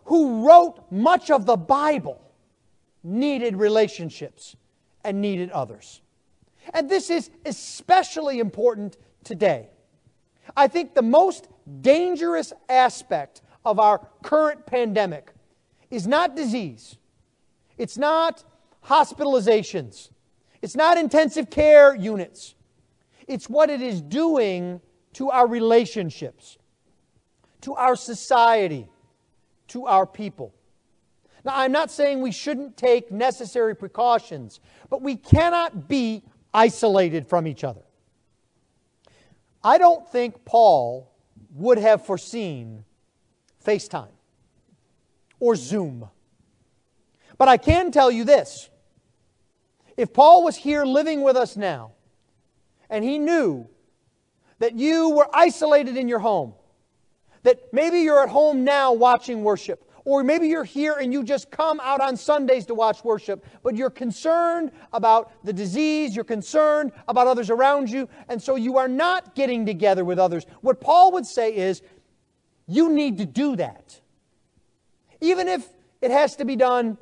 who 0.05 0.47
wrote 0.47 0.91
much 0.91 1.31
of 1.31 1.45
the 1.45 1.57
Bible, 1.57 2.21
needed 3.03 3.55
relationships 3.55 4.55
and 5.03 5.21
needed 5.21 5.51
others. 5.51 6.01
And 6.73 6.89
this 6.89 7.09
is 7.09 7.29
especially 7.45 8.39
important 8.39 8.97
today. 9.23 9.69
I 10.55 10.67
think 10.67 10.93
the 10.93 11.01
most 11.01 11.47
dangerous 11.81 12.53
aspect 12.67 13.41
of 13.65 13.79
our 13.79 14.07
current 14.23 14.65
pandemic 14.65 15.31
is 15.89 16.07
not 16.07 16.35
disease, 16.35 16.97
it's 17.77 17.97
not 17.97 18.43
hospitalizations. 18.85 20.09
It's 20.61 20.75
not 20.75 20.97
intensive 20.97 21.49
care 21.49 21.95
units. 21.95 22.55
It's 23.27 23.49
what 23.49 23.69
it 23.69 23.81
is 23.81 24.01
doing 24.01 24.81
to 25.13 25.29
our 25.29 25.47
relationships, 25.47 26.57
to 27.61 27.75
our 27.75 27.95
society, 27.95 28.87
to 29.69 29.85
our 29.85 30.05
people. 30.05 30.53
Now, 31.49 31.57
I'm 31.57 31.71
not 31.71 31.89
saying 31.89 32.21
we 32.21 32.31
shouldn't 32.31 32.77
take 32.77 33.11
necessary 33.11 33.75
precautions, 33.75 34.59
but 34.89 35.01
we 35.01 35.15
cannot 35.15 35.87
be 35.87 36.21
isolated 36.53 37.27
from 37.27 37.47
each 37.47 37.63
other. 37.63 37.81
I 39.63 39.79
don't 39.79 40.07
think 40.11 40.45
Paul 40.45 41.11
would 41.55 41.79
have 41.79 42.05
foreseen 42.05 42.85
FaceTime 43.65 44.11
or 45.39 45.55
Zoom 45.55 46.07
but 47.39 47.47
I 47.47 47.57
can 47.57 47.89
tell 47.89 48.11
you 48.11 48.25
this 48.25 48.69
if 49.97 50.13
Paul 50.13 50.43
was 50.43 50.55
here 50.55 50.85
living 50.85 51.23
with 51.23 51.35
us 51.35 51.57
now, 51.57 51.93
and 52.89 53.03
he 53.03 53.17
knew 53.17 53.67
that 54.59 54.77
you 54.77 55.09
were 55.09 55.27
isolated 55.33 55.97
in 55.97 56.07
your 56.07 56.19
home, 56.19 56.53
that 57.43 57.73
maybe 57.73 57.99
you're 57.99 58.21
at 58.21 58.29
home 58.29 58.63
now 58.63 58.93
watching 58.93 59.43
worship, 59.43 59.88
Or 60.09 60.23
maybe 60.23 60.47
you're 60.47 60.63
here 60.63 60.95
and 60.99 61.13
you 61.13 61.23
just 61.23 61.51
come 61.51 61.79
out 61.81 62.01
on 62.01 62.17
Sundays 62.17 62.65
to 62.65 62.73
watch 62.73 63.03
worship, 63.03 63.45
but 63.61 63.75
you're 63.75 63.91
concerned 63.91 64.71
about 64.91 65.31
the 65.45 65.53
disease, 65.53 66.15
you're 66.15 66.25
concerned 66.25 66.93
about 67.07 67.27
others 67.27 67.51
around 67.51 67.91
you, 67.91 68.09
and 68.27 68.41
so 68.41 68.55
you 68.55 68.79
are 68.79 68.87
not 68.87 69.35
getting 69.35 69.67
together 69.67 70.03
with 70.03 70.17
others. 70.17 70.47
What 70.61 70.81
Paul 70.81 71.11
would 71.11 71.27
say 71.27 71.55
is, 71.55 71.83
you 72.65 72.89
need 72.91 73.19
to 73.19 73.25
do 73.27 73.55
that. 73.57 74.01
Even 75.21 75.47
if 75.47 75.69
it 76.01 76.09
has 76.09 76.35
to 76.37 76.43
be 76.43 76.55
done 76.55 76.97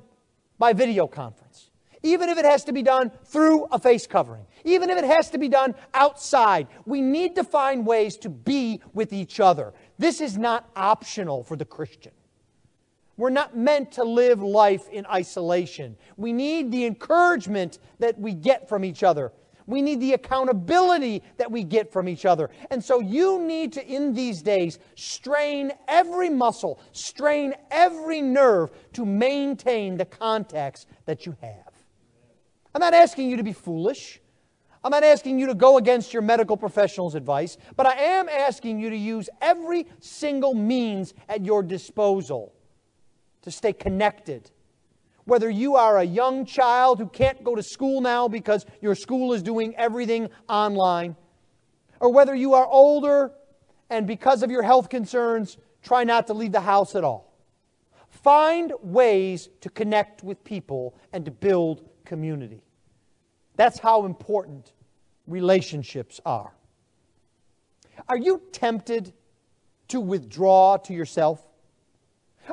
by 0.59 0.73
video 0.73 1.07
conference, 1.07 1.71
even 2.03 2.27
if 2.27 2.37
it 2.37 2.43
has 2.43 2.65
to 2.65 2.73
be 2.73 2.83
done 2.83 3.09
through 3.23 3.67
a 3.71 3.79
face 3.79 4.05
covering, 4.05 4.45
even 4.65 4.89
if 4.89 4.97
it 4.97 5.05
has 5.05 5.29
to 5.29 5.37
be 5.37 5.47
done 5.47 5.75
outside, 5.93 6.67
we 6.85 7.01
need 7.01 7.35
to 7.35 7.45
find 7.45 7.85
ways 7.85 8.17
to 8.17 8.29
be 8.29 8.81
with 8.93 9.13
each 9.13 9.39
other. 9.39 9.73
This 9.97 10.19
is 10.19 10.37
not 10.37 10.69
optional 10.75 11.41
for 11.41 11.55
the 11.55 11.63
Christian. 11.63 12.11
We're 13.17 13.31
not 13.31 13.57
meant 13.57 13.91
to 13.93 14.03
live 14.03 14.41
life 14.41 14.87
in 14.89 15.05
isolation. 15.07 15.97
We 16.17 16.31
need 16.31 16.71
the 16.71 16.85
encouragement 16.85 17.79
that 17.97 18.19
we 18.19 18.33
get 18.33 18.69
from 18.69 18.85
each 18.85 19.01
other. 19.01 19.33
We 19.65 19.81
need 19.81 19.99
the 19.99 20.13
accountability 20.13 21.23
that 21.37 21.51
we 21.51 21.63
get 21.63 21.91
from 21.91 22.07
each 22.07 22.25
other. 22.25 22.49
And 22.69 22.81
so 22.81 23.01
you 23.01 23.39
need 23.39 23.73
to, 23.73 23.85
in 23.85 24.13
these 24.13 24.41
days, 24.41 24.79
strain 24.95 25.73
every 25.87 26.29
muscle, 26.29 26.79
strain 26.93 27.53
every 27.69 28.21
nerve 28.21 28.71
to 28.93 29.05
maintain 29.05 29.97
the 29.97 30.05
contacts 30.05 30.85
that 31.05 31.25
you 31.25 31.35
have. 31.41 31.73
I'm 32.73 32.79
not 32.79 32.93
asking 32.93 33.29
you 33.29 33.37
to 33.37 33.43
be 33.43 33.51
foolish. 33.51 34.21
I'm 34.83 34.91
not 34.91 35.03
asking 35.03 35.37
you 35.39 35.47
to 35.47 35.55
go 35.55 35.77
against 35.77 36.13
your 36.13 36.21
medical 36.21 36.55
professional's 36.55 37.15
advice, 37.15 37.57
but 37.75 37.85
I 37.87 37.95
am 37.95 38.29
asking 38.29 38.79
you 38.79 38.89
to 38.89 38.95
use 38.95 39.27
every 39.41 39.87
single 39.99 40.53
means 40.53 41.13
at 41.27 41.43
your 41.43 41.61
disposal 41.61 42.53
to 43.41 43.51
stay 43.51 43.73
connected. 43.73 44.51
Whether 45.25 45.49
you 45.49 45.75
are 45.75 45.97
a 45.97 46.03
young 46.03 46.45
child 46.45 46.99
who 46.99 47.07
can't 47.07 47.43
go 47.43 47.55
to 47.55 47.63
school 47.63 48.01
now 48.01 48.27
because 48.27 48.65
your 48.81 48.95
school 48.95 49.33
is 49.33 49.43
doing 49.43 49.75
everything 49.75 50.29
online, 50.47 51.15
or 51.99 52.11
whether 52.11 52.33
you 52.33 52.53
are 52.53 52.65
older 52.65 53.31
and 53.89 54.07
because 54.07 54.43
of 54.43 54.51
your 54.51 54.63
health 54.63 54.89
concerns, 54.89 55.57
try 55.81 56.03
not 56.03 56.27
to 56.27 56.33
leave 56.33 56.51
the 56.51 56.61
house 56.61 56.95
at 56.95 57.03
all. 57.03 57.33
Find 58.09 58.73
ways 58.81 59.49
to 59.61 59.69
connect 59.69 60.23
with 60.23 60.43
people 60.43 60.95
and 61.13 61.25
to 61.25 61.31
build 61.31 61.87
community. 62.05 62.63
That's 63.55 63.79
how 63.79 64.05
important 64.05 64.73
relationships 65.27 66.19
are. 66.25 66.53
Are 68.07 68.17
you 68.17 68.41
tempted 68.51 69.13
to 69.89 69.99
withdraw 69.99 70.77
to 70.77 70.93
yourself? 70.93 71.46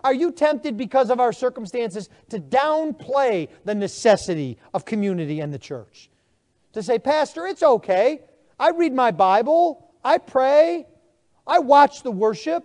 Are 0.03 0.15
you 0.15 0.33
tempted 0.33 0.77
because 0.77 1.11
of 1.11 1.21
our 1.21 1.33
circumstances 1.33 2.09
to 2.31 2.39
downplay 2.39 3.49
the 3.65 3.75
necessity 3.75 4.59
of 4.73 4.85
community 4.85 5.41
and 5.41 5.53
the 5.53 5.59
church? 5.59 6.11
To 6.73 6.83
say, 6.83 6.99
Pastor, 6.99 7.47
it's 7.47 7.63
okay. 7.63 8.23
I 8.59 8.71
read 8.71 8.93
my 8.93 9.11
Bible, 9.11 9.91
I 10.03 10.19
pray, 10.19 10.87
I 11.47 11.59
watch 11.59 12.03
the 12.03 12.11
worship. 12.11 12.65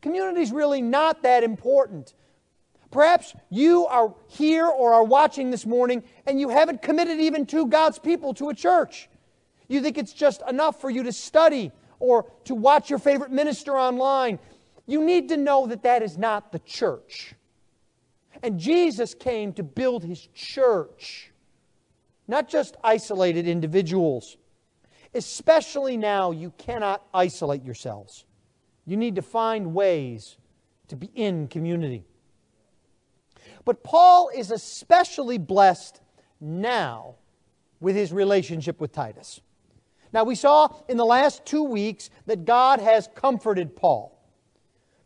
Community 0.00 0.42
is 0.42 0.52
really 0.52 0.82
not 0.82 1.22
that 1.22 1.42
important. 1.42 2.14
Perhaps 2.90 3.34
you 3.50 3.86
are 3.86 4.14
here 4.28 4.66
or 4.66 4.94
are 4.94 5.04
watching 5.04 5.50
this 5.50 5.66
morning 5.66 6.04
and 6.26 6.40
you 6.40 6.48
haven't 6.48 6.82
committed 6.82 7.18
even 7.18 7.44
to 7.46 7.66
God's 7.66 7.98
people 7.98 8.32
to 8.34 8.48
a 8.48 8.54
church. 8.54 9.08
You 9.68 9.80
think 9.80 9.98
it's 9.98 10.12
just 10.12 10.42
enough 10.48 10.80
for 10.80 10.90
you 10.90 11.02
to 11.02 11.12
study 11.12 11.72
or 11.98 12.30
to 12.44 12.54
watch 12.54 12.88
your 12.88 12.98
favorite 12.98 13.32
minister 13.32 13.76
online 13.76 14.38
you 14.86 15.04
need 15.04 15.28
to 15.30 15.36
know 15.36 15.66
that 15.66 15.82
that 15.82 16.02
is 16.02 16.16
not 16.16 16.52
the 16.52 16.58
church. 16.60 17.34
And 18.42 18.58
Jesus 18.58 19.14
came 19.14 19.52
to 19.54 19.62
build 19.62 20.04
his 20.04 20.28
church, 20.34 21.32
not 22.28 22.48
just 22.48 22.76
isolated 22.84 23.48
individuals. 23.48 24.36
Especially 25.14 25.96
now, 25.96 26.30
you 26.30 26.52
cannot 26.58 27.02
isolate 27.14 27.64
yourselves. 27.64 28.24
You 28.84 28.96
need 28.96 29.16
to 29.16 29.22
find 29.22 29.74
ways 29.74 30.36
to 30.88 30.96
be 30.96 31.10
in 31.14 31.48
community. 31.48 32.04
But 33.64 33.82
Paul 33.82 34.30
is 34.34 34.50
especially 34.50 35.38
blessed 35.38 36.00
now 36.40 37.16
with 37.80 37.96
his 37.96 38.12
relationship 38.12 38.80
with 38.80 38.92
Titus. 38.92 39.40
Now, 40.12 40.24
we 40.24 40.34
saw 40.34 40.68
in 40.88 40.96
the 40.96 41.04
last 41.04 41.44
two 41.44 41.64
weeks 41.64 42.10
that 42.26 42.44
God 42.44 42.80
has 42.80 43.08
comforted 43.14 43.74
Paul. 43.74 44.15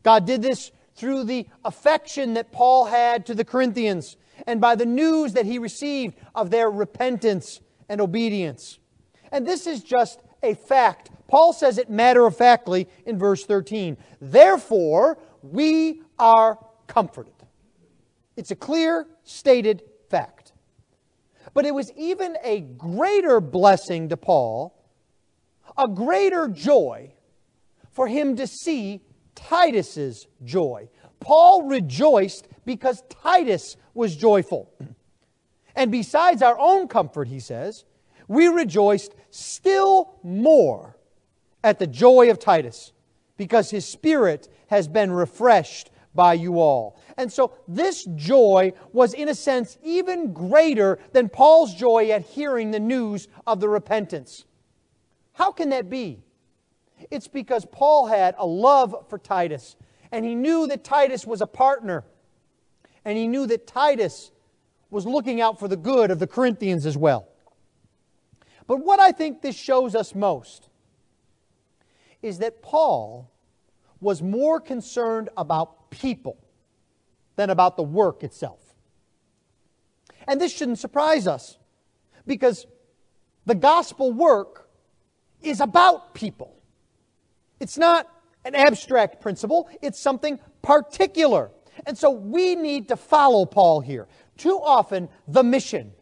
God 0.02 0.26
did 0.26 0.42
this 0.42 0.72
through 0.94 1.24
the 1.24 1.46
affection 1.64 2.34
that 2.34 2.52
Paul 2.52 2.86
had 2.86 3.26
to 3.26 3.34
the 3.34 3.44
Corinthians 3.44 4.16
and 4.46 4.60
by 4.60 4.74
the 4.74 4.86
news 4.86 5.32
that 5.34 5.46
he 5.46 5.58
received 5.58 6.16
of 6.34 6.50
their 6.50 6.70
repentance 6.70 7.60
and 7.88 8.00
obedience. 8.00 8.78
And 9.32 9.46
this 9.46 9.66
is 9.66 9.82
just 9.82 10.20
a 10.42 10.54
fact. 10.54 11.10
Paul 11.28 11.52
says 11.52 11.78
it 11.78 11.90
matter 11.90 12.26
of 12.26 12.36
factly 12.36 12.88
in 13.06 13.18
verse 13.18 13.44
13. 13.44 13.96
Therefore, 14.20 15.18
we 15.42 16.02
are 16.18 16.58
comforted. 16.86 17.34
It's 18.36 18.50
a 18.50 18.56
clear, 18.56 19.06
stated 19.22 19.82
fact. 20.08 20.52
But 21.54 21.66
it 21.66 21.74
was 21.74 21.92
even 21.96 22.36
a 22.42 22.60
greater 22.60 23.40
blessing 23.40 24.08
to 24.08 24.16
Paul, 24.16 24.76
a 25.76 25.88
greater 25.88 26.48
joy 26.48 27.12
for 27.90 28.06
him 28.06 28.36
to 28.36 28.46
see 28.46 29.02
Titus's 29.48 30.26
joy. 30.44 30.88
Paul 31.20 31.62
rejoiced 31.62 32.48
because 32.64 33.02
Titus 33.08 33.76
was 33.94 34.16
joyful. 34.16 34.72
And 35.74 35.90
besides 35.92 36.42
our 36.42 36.58
own 36.58 36.88
comfort, 36.88 37.28
he 37.28 37.40
says, 37.40 37.84
we 38.28 38.48
rejoiced 38.48 39.14
still 39.30 40.18
more 40.22 40.96
at 41.62 41.78
the 41.78 41.86
joy 41.86 42.30
of 42.30 42.38
Titus 42.38 42.92
because 43.36 43.70
his 43.70 43.86
spirit 43.86 44.48
has 44.68 44.88
been 44.88 45.10
refreshed 45.10 45.90
by 46.14 46.34
you 46.34 46.58
all. 46.58 47.00
And 47.16 47.32
so 47.32 47.54
this 47.68 48.04
joy 48.16 48.72
was, 48.92 49.14
in 49.14 49.28
a 49.28 49.34
sense, 49.34 49.78
even 49.82 50.32
greater 50.32 50.98
than 51.12 51.28
Paul's 51.28 51.74
joy 51.74 52.10
at 52.10 52.22
hearing 52.22 52.70
the 52.70 52.80
news 52.80 53.28
of 53.46 53.60
the 53.60 53.68
repentance. 53.68 54.44
How 55.32 55.52
can 55.52 55.70
that 55.70 55.88
be? 55.88 56.22
It's 57.10 57.28
because 57.28 57.66
Paul 57.70 58.06
had 58.06 58.34
a 58.38 58.46
love 58.46 59.06
for 59.08 59.18
Titus, 59.18 59.76
and 60.12 60.24
he 60.24 60.34
knew 60.34 60.66
that 60.66 60.84
Titus 60.84 61.26
was 61.26 61.40
a 61.40 61.46
partner, 61.46 62.04
and 63.04 63.16
he 63.16 63.28
knew 63.28 63.46
that 63.46 63.66
Titus 63.66 64.30
was 64.90 65.06
looking 65.06 65.40
out 65.40 65.58
for 65.58 65.68
the 65.68 65.76
good 65.76 66.10
of 66.10 66.18
the 66.18 66.26
Corinthians 66.26 66.84
as 66.84 66.96
well. 66.96 67.28
But 68.66 68.84
what 68.84 69.00
I 69.00 69.12
think 69.12 69.42
this 69.42 69.56
shows 69.56 69.94
us 69.94 70.14
most 70.14 70.68
is 72.22 72.38
that 72.38 72.62
Paul 72.62 73.30
was 74.00 74.22
more 74.22 74.60
concerned 74.60 75.28
about 75.36 75.90
people 75.90 76.36
than 77.36 77.50
about 77.50 77.76
the 77.76 77.82
work 77.82 78.22
itself. 78.22 78.60
And 80.28 80.40
this 80.40 80.54
shouldn't 80.54 80.78
surprise 80.78 81.26
us 81.26 81.58
because 82.26 82.66
the 83.46 83.54
gospel 83.54 84.12
work 84.12 84.68
is 85.42 85.60
about 85.60 86.14
people. 86.14 86.59
It's 87.60 87.78
not 87.78 88.08
an 88.44 88.54
abstract 88.54 89.20
principle, 89.20 89.68
it's 89.82 90.00
something 90.00 90.40
particular. 90.62 91.50
And 91.86 91.96
so 91.96 92.10
we 92.10 92.56
need 92.56 92.88
to 92.88 92.96
follow 92.96 93.44
Paul 93.44 93.80
here. 93.80 94.08
Too 94.36 94.58
often, 94.62 95.08
the 95.28 95.42
mission 95.42 95.92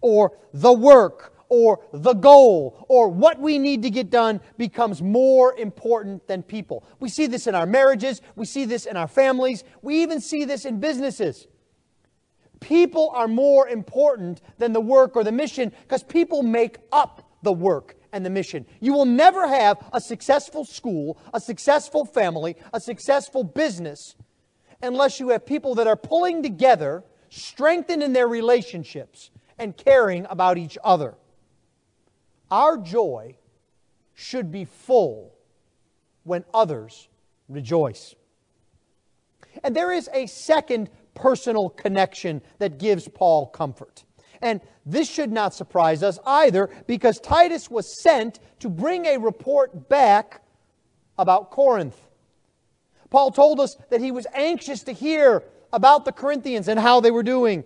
or 0.00 0.36
the 0.52 0.72
work 0.72 1.34
or 1.48 1.80
the 1.92 2.12
goal 2.12 2.84
or 2.88 3.08
what 3.08 3.40
we 3.40 3.58
need 3.58 3.82
to 3.82 3.90
get 3.90 4.10
done 4.10 4.40
becomes 4.58 5.00
more 5.00 5.54
important 5.56 6.26
than 6.26 6.42
people. 6.42 6.84
We 7.00 7.08
see 7.08 7.26
this 7.26 7.46
in 7.46 7.54
our 7.54 7.66
marriages, 7.66 8.20
we 8.34 8.46
see 8.46 8.64
this 8.64 8.86
in 8.86 8.96
our 8.96 9.08
families, 9.08 9.64
we 9.82 10.02
even 10.02 10.20
see 10.20 10.44
this 10.44 10.64
in 10.64 10.80
businesses. 10.80 11.46
People 12.60 13.10
are 13.14 13.28
more 13.28 13.68
important 13.68 14.40
than 14.58 14.72
the 14.72 14.80
work 14.80 15.14
or 15.14 15.24
the 15.24 15.32
mission 15.32 15.72
because 15.82 16.02
people 16.02 16.42
make 16.42 16.78
up 16.90 17.30
the 17.42 17.52
work 17.52 17.95
and 18.12 18.24
the 18.24 18.30
mission. 18.30 18.66
You 18.80 18.92
will 18.92 19.04
never 19.04 19.46
have 19.46 19.78
a 19.92 20.00
successful 20.00 20.64
school, 20.64 21.18
a 21.34 21.40
successful 21.40 22.04
family, 22.04 22.56
a 22.72 22.80
successful 22.80 23.44
business 23.44 24.16
unless 24.82 25.20
you 25.20 25.30
have 25.30 25.46
people 25.46 25.74
that 25.76 25.86
are 25.86 25.96
pulling 25.96 26.42
together, 26.42 27.04
strengthened 27.30 28.02
in 28.02 28.12
their 28.12 28.28
relationships, 28.28 29.30
and 29.58 29.76
caring 29.76 30.26
about 30.28 30.58
each 30.58 30.76
other. 30.84 31.14
Our 32.50 32.76
joy 32.76 33.36
should 34.14 34.52
be 34.52 34.64
full 34.64 35.34
when 36.24 36.44
others 36.52 37.08
rejoice. 37.48 38.14
And 39.64 39.74
there 39.74 39.92
is 39.92 40.08
a 40.12 40.26
second 40.26 40.90
personal 41.14 41.70
connection 41.70 42.42
that 42.58 42.78
gives 42.78 43.08
Paul 43.08 43.46
comfort. 43.46 44.04
And 44.42 44.60
this 44.84 45.08
should 45.10 45.32
not 45.32 45.54
surprise 45.54 46.02
us 46.02 46.18
either 46.26 46.70
because 46.86 47.20
Titus 47.20 47.70
was 47.70 48.02
sent 48.02 48.40
to 48.60 48.68
bring 48.68 49.06
a 49.06 49.18
report 49.18 49.88
back 49.88 50.42
about 51.18 51.50
Corinth. 51.50 52.00
Paul 53.10 53.30
told 53.30 53.60
us 53.60 53.76
that 53.90 54.00
he 54.00 54.10
was 54.10 54.26
anxious 54.34 54.82
to 54.84 54.92
hear 54.92 55.42
about 55.72 56.04
the 56.04 56.12
Corinthians 56.12 56.68
and 56.68 56.78
how 56.78 57.00
they 57.00 57.10
were 57.10 57.22
doing. 57.22 57.64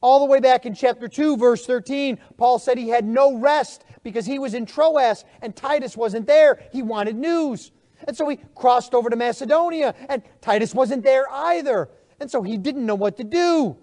All 0.00 0.20
the 0.20 0.26
way 0.26 0.40
back 0.40 0.64
in 0.64 0.74
chapter 0.74 1.08
2, 1.08 1.36
verse 1.36 1.66
13, 1.66 2.18
Paul 2.36 2.58
said 2.58 2.78
he 2.78 2.88
had 2.88 3.04
no 3.04 3.36
rest 3.36 3.84
because 4.02 4.26
he 4.26 4.38
was 4.38 4.54
in 4.54 4.64
Troas 4.64 5.24
and 5.42 5.54
Titus 5.54 5.96
wasn't 5.96 6.26
there. 6.26 6.62
He 6.72 6.82
wanted 6.82 7.16
news. 7.16 7.72
And 8.06 8.16
so 8.16 8.28
he 8.28 8.38
crossed 8.54 8.94
over 8.94 9.10
to 9.10 9.16
Macedonia, 9.16 9.94
and 10.08 10.22
Titus 10.40 10.72
wasn't 10.72 11.02
there 11.02 11.28
either. 11.30 11.88
And 12.20 12.30
so 12.30 12.42
he 12.42 12.56
didn't 12.56 12.86
know 12.86 12.94
what 12.94 13.16
to 13.16 13.24
do. 13.24 13.76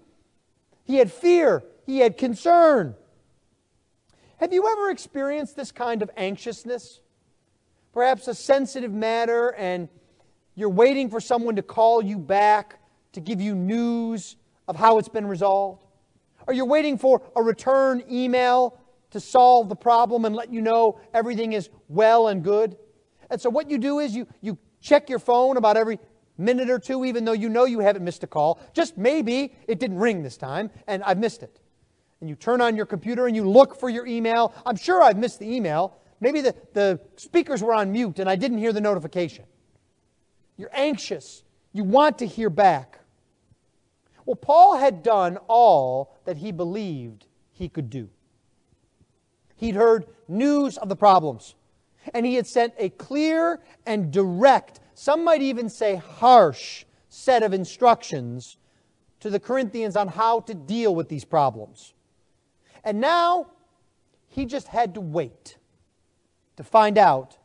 He 0.84 0.96
had 0.96 1.12
fear, 1.12 1.62
he 1.86 2.00
had 2.00 2.18
concern. 2.18 2.94
Have 4.38 4.52
you 4.52 4.68
ever 4.68 4.90
experienced 4.90 5.56
this 5.56 5.72
kind 5.72 6.02
of 6.02 6.10
anxiousness? 6.16 7.00
Perhaps 7.92 8.28
a 8.28 8.34
sensitive 8.34 8.92
matter, 8.92 9.50
and 9.50 9.88
you're 10.56 10.68
waiting 10.68 11.08
for 11.08 11.20
someone 11.20 11.56
to 11.56 11.62
call 11.62 12.02
you 12.02 12.18
back 12.18 12.80
to 13.12 13.20
give 13.20 13.40
you 13.40 13.54
news 13.54 14.36
of 14.68 14.76
how 14.76 14.98
it's 14.98 15.08
been 15.08 15.26
resolved? 15.26 15.84
Or 16.46 16.52
you're 16.52 16.66
waiting 16.66 16.98
for 16.98 17.22
a 17.34 17.42
return 17.42 18.02
email 18.10 18.78
to 19.12 19.20
solve 19.20 19.68
the 19.68 19.76
problem 19.76 20.24
and 20.24 20.34
let 20.34 20.52
you 20.52 20.60
know 20.60 21.00
everything 21.14 21.52
is 21.52 21.70
well 21.88 22.28
and 22.28 22.42
good? 22.42 22.76
And 23.30 23.40
so 23.40 23.48
what 23.48 23.70
you 23.70 23.78
do 23.78 24.00
is 24.00 24.14
you, 24.14 24.26
you 24.42 24.58
check 24.80 25.08
your 25.08 25.18
phone 25.18 25.56
about 25.56 25.76
every 25.76 25.98
minute 26.36 26.68
or 26.68 26.78
two, 26.78 27.04
even 27.04 27.24
though 27.24 27.32
you 27.32 27.48
know 27.48 27.64
you 27.64 27.78
haven't 27.78 28.04
missed 28.04 28.22
a 28.22 28.26
call. 28.26 28.60
Just 28.74 28.98
maybe 28.98 29.54
it 29.66 29.78
didn't 29.78 29.98
ring 29.98 30.22
this 30.22 30.36
time 30.36 30.70
and 30.86 31.02
I've 31.04 31.18
missed 31.18 31.42
it. 31.42 31.60
And 32.20 32.30
you 32.30 32.36
turn 32.36 32.60
on 32.60 32.76
your 32.76 32.86
computer 32.86 33.26
and 33.26 33.36
you 33.36 33.48
look 33.48 33.78
for 33.78 33.90
your 33.90 34.06
email. 34.06 34.54
I'm 34.64 34.76
sure 34.76 35.02
I've 35.02 35.18
missed 35.18 35.38
the 35.38 35.54
email. 35.54 35.96
Maybe 36.20 36.40
the, 36.40 36.54
the 36.72 37.00
speakers 37.16 37.62
were 37.62 37.74
on 37.74 37.92
mute 37.92 38.18
and 38.18 38.28
I 38.28 38.36
didn't 38.36 38.58
hear 38.58 38.72
the 38.72 38.80
notification. 38.80 39.44
You're 40.56 40.70
anxious. 40.72 41.42
You 41.72 41.84
want 41.84 42.18
to 42.18 42.26
hear 42.26 42.48
back. 42.48 43.00
Well, 44.24 44.36
Paul 44.36 44.78
had 44.78 45.02
done 45.02 45.38
all 45.46 46.16
that 46.24 46.38
he 46.38 46.52
believed 46.52 47.26
he 47.52 47.68
could 47.68 47.90
do. 47.90 48.08
He'd 49.56 49.74
heard 49.74 50.06
news 50.26 50.78
of 50.78 50.88
the 50.88 50.96
problems 50.96 51.54
and 52.14 52.26
he 52.26 52.34
had 52.34 52.46
sent 52.46 52.74
a 52.78 52.88
clear 52.90 53.60
and 53.84 54.10
direct, 54.10 54.80
some 54.94 55.24
might 55.24 55.42
even 55.42 55.68
say 55.68 55.96
harsh, 55.96 56.84
set 57.08 57.42
of 57.42 57.52
instructions 57.52 58.56
to 59.20 59.30
the 59.30 59.40
Corinthians 59.40 59.96
on 59.96 60.08
how 60.08 60.40
to 60.40 60.54
deal 60.54 60.94
with 60.94 61.08
these 61.08 61.24
problems. 61.24 61.94
And 62.86 63.00
now 63.00 63.48
he 64.28 64.46
just 64.46 64.68
had 64.68 64.94
to 64.94 65.00
wait 65.00 65.58
to 66.56 66.62
find 66.62 66.96
out 66.96 67.36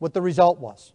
what 0.00 0.12
the 0.12 0.20
result 0.20 0.58
was. 0.58 0.92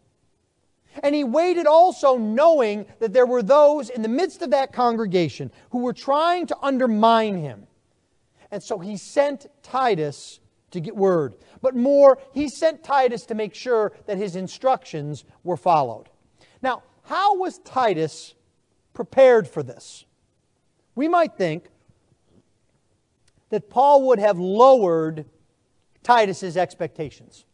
And 1.02 1.16
he 1.16 1.24
waited 1.24 1.68
also 1.68 2.18
knowing 2.18 2.86
that 3.00 3.14
there 3.14 3.26
were 3.26 3.42
those 3.42 3.90
in 3.90 4.02
the 4.02 4.10
midst 4.10 4.42
of 4.42 4.52
that 4.52 4.74
congregation 4.74 5.52
who 5.70 5.80
were 5.80 5.94
trying 5.94 6.48
to 6.48 6.58
undermine 6.62 7.38
him. 7.38 7.66
And 8.52 8.62
so 8.62 8.78
he 8.78 8.98
sent 8.98 9.48
Titus 9.64 10.42
to 10.72 10.82
get 10.82 10.96
word. 10.96 11.36
But 11.62 11.76
more, 11.76 12.20
he 12.34 12.50
sent 12.50 12.84
Titus 12.84 13.26
to 13.28 13.36
make 13.36 13.56
sure 13.56 13.94
that 14.06 14.18
his 14.18 14.36
instructions 14.36 15.24
were 15.46 15.58
followed. 15.58 16.10
Now, 16.62 16.84
how 17.04 17.38
was 17.38 17.60
Titus 17.60 18.34
prepared 18.94 19.48
for 19.48 19.64
this? 19.64 20.06
We 20.96 21.08
might 21.08 21.38
think 21.38 21.70
that 23.50 23.70
Paul 23.70 24.08
would 24.08 24.20
have 24.20 24.40
lowered 24.40 25.26
Titus's 26.04 26.58
expectations. 26.58 27.46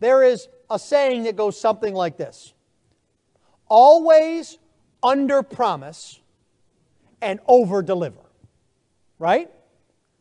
There 0.00 0.22
is 0.22 0.48
a 0.70 0.78
saying 0.78 1.24
that 1.24 1.36
goes 1.36 1.60
something 1.60 1.94
like 1.94 2.16
this 2.16 2.54
Always 3.68 4.58
under 5.02 5.42
promise 5.42 6.20
and 7.22 7.40
over 7.46 7.82
deliver. 7.82 8.20
Right? 9.18 9.50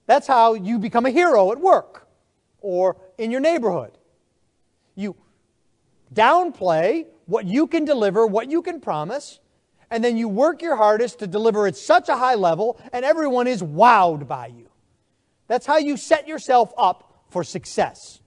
That's 0.05 0.27
how 0.27 0.53
you 0.53 0.79
become 0.79 1.05
a 1.05 1.11
hero 1.11 1.51
at 1.51 1.59
work 1.59 2.07
or 2.61 2.97
in 3.17 3.31
your 3.31 3.39
neighborhood. 3.39 3.91
You 4.95 5.15
downplay 6.13 7.05
what 7.25 7.45
you 7.45 7.67
can 7.67 7.85
deliver, 7.85 8.25
what 8.25 8.49
you 8.49 8.61
can 8.61 8.81
promise, 8.81 9.39
and 9.91 10.03
then 10.03 10.17
you 10.17 10.27
work 10.27 10.61
your 10.61 10.75
hardest 10.75 11.19
to 11.19 11.27
deliver 11.27 11.67
at 11.67 11.75
such 11.75 12.09
a 12.09 12.15
high 12.15 12.35
level, 12.35 12.79
and 12.93 13.03
everyone 13.03 13.47
is 13.47 13.61
wowed 13.61 14.27
by 14.27 14.47
you. 14.47 14.69
That's 15.47 15.65
how 15.65 15.77
you 15.77 15.97
set 15.97 16.27
yourself 16.27 16.71
up 16.77 17.23
for 17.29 17.43
success. 17.43 18.19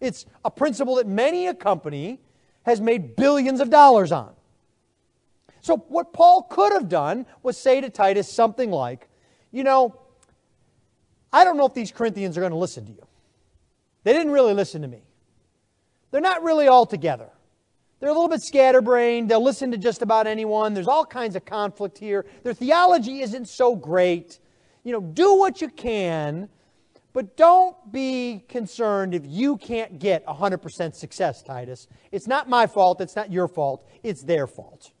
It's 0.00 0.26
a 0.44 0.50
principle 0.50 0.96
that 0.96 1.06
many 1.06 1.46
a 1.46 1.54
company 1.54 2.20
has 2.64 2.80
made 2.80 3.16
billions 3.16 3.60
of 3.60 3.70
dollars 3.70 4.12
on. 4.12 4.32
So, 5.60 5.78
what 5.88 6.12
Paul 6.12 6.42
could 6.42 6.72
have 6.72 6.88
done 6.88 7.26
was 7.42 7.56
say 7.58 7.80
to 7.80 7.90
Titus 7.90 8.30
something 8.30 8.70
like, 8.70 9.08
You 9.50 9.64
know, 9.64 9.98
I 11.32 11.44
don't 11.44 11.56
know 11.56 11.66
if 11.66 11.74
these 11.74 11.90
Corinthians 11.90 12.36
are 12.36 12.40
going 12.40 12.52
to 12.52 12.58
listen 12.58 12.86
to 12.86 12.92
you. 12.92 13.06
They 14.04 14.12
didn't 14.12 14.32
really 14.32 14.54
listen 14.54 14.82
to 14.82 14.88
me. 14.88 15.02
They're 16.10 16.20
not 16.20 16.42
really 16.42 16.68
all 16.68 16.86
together. 16.86 17.30
They're 18.04 18.10
a 18.10 18.14
little 18.14 18.28
bit 18.28 18.42
scatterbrained. 18.42 19.30
They'll 19.30 19.42
listen 19.42 19.70
to 19.70 19.78
just 19.78 20.02
about 20.02 20.26
anyone. 20.26 20.74
There's 20.74 20.88
all 20.88 21.06
kinds 21.06 21.36
of 21.36 21.46
conflict 21.46 21.96
here. 21.96 22.26
Their 22.42 22.52
theology 22.52 23.22
isn't 23.22 23.48
so 23.48 23.74
great. 23.74 24.40
You 24.82 24.92
know, 24.92 25.00
do 25.00 25.38
what 25.38 25.62
you 25.62 25.70
can, 25.70 26.50
but 27.14 27.34
don't 27.38 27.74
be 27.90 28.44
concerned 28.46 29.14
if 29.14 29.22
you 29.24 29.56
can't 29.56 29.98
get 29.98 30.22
100% 30.26 30.94
success, 30.94 31.42
Titus. 31.42 31.88
It's 32.12 32.26
not 32.26 32.46
my 32.46 32.66
fault. 32.66 33.00
It's 33.00 33.16
not 33.16 33.32
your 33.32 33.48
fault. 33.48 33.88
It's 34.02 34.22
their 34.22 34.46
fault. 34.46 34.92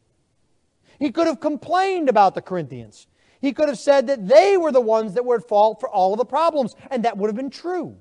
He 0.98 1.12
could 1.12 1.26
have 1.26 1.40
complained 1.40 2.08
about 2.08 2.34
the 2.34 2.40
Corinthians. 2.40 3.06
He 3.38 3.52
could 3.52 3.68
have 3.68 3.78
said 3.78 4.06
that 4.06 4.26
they 4.26 4.56
were 4.56 4.72
the 4.72 4.80
ones 4.80 5.12
that 5.12 5.26
were 5.26 5.36
at 5.36 5.46
fault 5.46 5.78
for 5.78 5.90
all 5.90 6.14
of 6.14 6.18
the 6.18 6.24
problems, 6.24 6.74
and 6.90 7.04
that 7.04 7.18
would 7.18 7.28
have 7.28 7.36
been 7.36 7.50
true. 7.50 7.98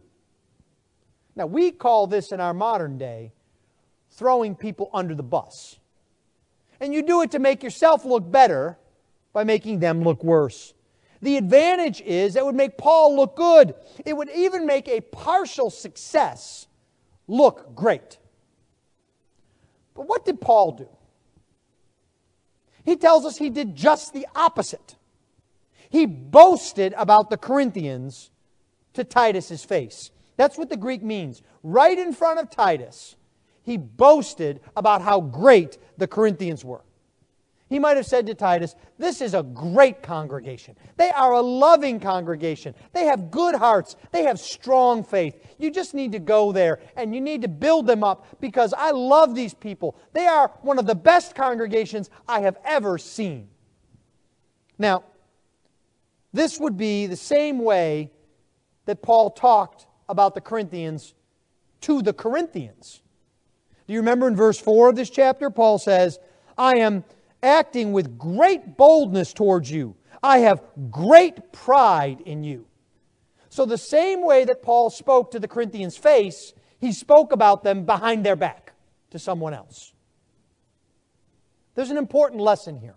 Now, 1.35 1.47
we 1.47 1.71
call 1.71 2.07
this 2.07 2.31
in 2.31 2.39
our 2.39 2.53
modern 2.53 2.97
day 2.97 3.33
throwing 4.15 4.56
people 4.56 4.89
under 4.93 5.15
the 5.15 5.23
bus. 5.23 5.78
And 6.80 6.93
you 6.93 7.02
do 7.02 7.21
it 7.21 7.32
to 7.32 7.39
make 7.39 7.63
yourself 7.63 8.06
look 8.06 8.30
better 8.30 8.78
by 9.32 9.43
making 9.43 9.80
them 9.80 10.04
look 10.04 10.23
worse. 10.23 10.73
The 11.21 11.38
advantage 11.38 12.02
is 12.02 12.36
it 12.36 12.45
would 12.45 12.56
make 12.56 12.78
Paul 12.78 13.15
look 13.15 13.36
good. 13.36 13.73
It 14.06 14.15
would 14.15 14.30
even 14.30 14.65
make 14.65 14.88
a 14.88 15.02
partial 15.02 15.69
success 15.69 16.67
look 17.28 17.73
great. 17.76 18.17
But 19.93 20.08
what 20.08 20.26
did 20.26 20.41
Paul 20.41 20.73
do? 20.73 20.89
He 22.84 22.97
tells 22.97 23.26
us 23.26 23.38
he 23.38 23.49
did 23.49 23.76
just 23.76 24.13
the 24.13 24.28
opposite. 24.36 24.95
He 25.89 26.06
boasted 26.06 26.93
about 26.97 27.30
the 27.30 27.38
Corinthians 27.38 28.32
to 28.93 29.04
Titus's 29.04 29.63
face. 29.63 30.12
That's 30.36 30.58
what 30.58 30.69
the 30.69 30.78
Greek 30.78 31.02
means. 31.04 31.41
Right 31.62 31.97
in 31.97 32.13
front 32.13 32.39
of 32.39 32.49
Titus, 32.49 33.15
he 33.63 33.78
boasted 33.78 34.60
about 34.76 35.02
how 35.02 35.21
great 35.21 35.78
the 35.97 36.08
Corinthians 36.08 36.63
were. 36.63 36.84
He 37.69 37.80
might 37.80 37.97
have 37.97 38.06
said 38.06 38.28
to 38.28 38.36
Titus, 38.36 38.76
This 38.99 39.19
is 39.19 39.34
a 39.34 39.41
great 39.41 40.04
congregation. 40.04 40.76
They 40.97 41.10
are 41.10 41.32
a 41.32 41.41
loving 41.41 41.99
congregation. 41.99 42.76
They 42.91 43.06
have 43.06 43.32
good 43.32 43.56
hearts. 43.56 43.95
They 44.12 44.23
have 44.23 44.39
strong 44.39 45.04
faith. 45.04 45.36
You 45.58 45.71
just 45.71 45.93
need 45.93 46.12
to 46.12 46.19
go 46.19 46.52
there 46.52 46.82
and 46.95 47.15
you 47.15 47.21
need 47.21 47.41
to 47.41 47.47
build 47.47 47.88
them 47.88 48.04
up 48.04 48.39
because 48.39 48.73
I 48.78 48.91
love 48.91 49.34
these 49.34 49.54
people. 49.54 49.97
They 50.12 50.28
are 50.28 50.52
one 50.62 50.78
of 50.78 50.86
the 50.86 50.93
best 50.93 51.34
congregations 51.34 52.10
I 52.28 52.41
have 52.41 52.58
ever 52.63 52.97
seen. 52.97 53.49
Now, 54.78 55.06
this 56.34 56.60
would 56.60 56.78
be 56.78 57.08
the 57.08 57.15
same 57.15 57.60
way 57.60 58.12
that 58.86 59.02
Paul 59.02 59.32
talked 59.32 59.88
about 60.10 60.36
the 60.36 60.41
Corinthians 60.41 61.13
to 61.82 62.02
the 62.02 62.13
Corinthians. 62.13 63.02
Do 63.87 63.93
you 63.93 63.99
remember 63.99 64.27
in 64.27 64.35
verse 64.35 64.59
4 64.59 64.89
of 64.89 64.95
this 64.95 65.09
chapter? 65.09 65.49
Paul 65.49 65.77
says, 65.77 66.19
I 66.57 66.77
am 66.77 67.03
acting 67.41 67.91
with 67.91 68.17
great 68.17 68.77
boldness 68.77 69.33
towards 69.33 69.69
you. 69.69 69.95
I 70.21 70.39
have 70.39 70.63
great 70.89 71.51
pride 71.51 72.21
in 72.21 72.43
you. 72.43 72.65
So, 73.49 73.65
the 73.65 73.77
same 73.77 74.25
way 74.25 74.45
that 74.45 74.63
Paul 74.63 74.89
spoke 74.89 75.31
to 75.31 75.39
the 75.39 75.47
Corinthians' 75.47 75.97
face, 75.97 76.53
he 76.79 76.91
spoke 76.91 77.31
about 77.31 77.63
them 77.63 77.85
behind 77.85 78.25
their 78.25 78.35
back 78.35 78.73
to 79.11 79.19
someone 79.19 79.53
else. 79.53 79.93
There's 81.75 81.91
an 81.91 81.97
important 81.97 82.41
lesson 82.41 82.79
here. 82.79 82.95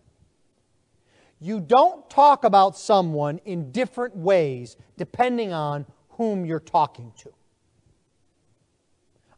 You 1.40 1.60
don't 1.60 2.08
talk 2.08 2.44
about 2.44 2.78
someone 2.78 3.40
in 3.44 3.70
different 3.70 4.16
ways 4.16 4.76
depending 4.96 5.52
on 5.52 5.84
whom 6.10 6.46
you're 6.46 6.60
talking 6.60 7.12
to. 7.18 7.30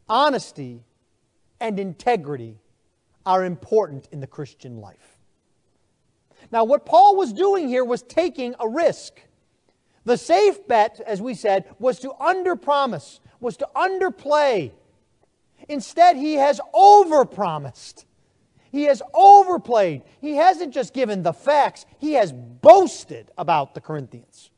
Honesty 0.08 0.84
and 1.61 1.79
integrity 1.79 2.59
are 3.27 3.44
important 3.44 4.09
in 4.12 4.21
the 4.21 4.27
Christian 4.27 4.81
life. 4.81 5.18
Now, 6.51 6.64
what 6.64 6.87
Paul 6.87 7.16
was 7.16 7.33
doing 7.33 7.68
here 7.68 7.85
was 7.85 8.03
taking 8.03 8.55
a 8.59 8.68
risk. 8.68 9.21
The 10.05 10.16
safe 10.16 10.66
bet, 10.66 11.01
as 11.07 11.21
we 11.21 11.35
said, 11.35 11.64
was 11.79 11.99
to 12.01 12.11
underpromise, 12.21 13.21
was 13.40 13.57
to 13.59 13.68
underplay. 13.77 14.73
Instead, 15.68 16.16
he 16.16 16.35
has 16.35 16.61
overpromised. 16.75 18.05
He 18.71 18.85
has 18.85 19.03
overplayed. 19.12 20.03
He 20.21 20.37
hasn't 20.37 20.73
just 20.73 20.94
given 20.94 21.23
the 21.23 21.33
facts, 21.33 21.87
he 21.99 22.14
has 22.14 22.33
boasted 22.33 23.31
about 23.37 23.75
the 23.75 23.81
Corinthians. 23.81 24.51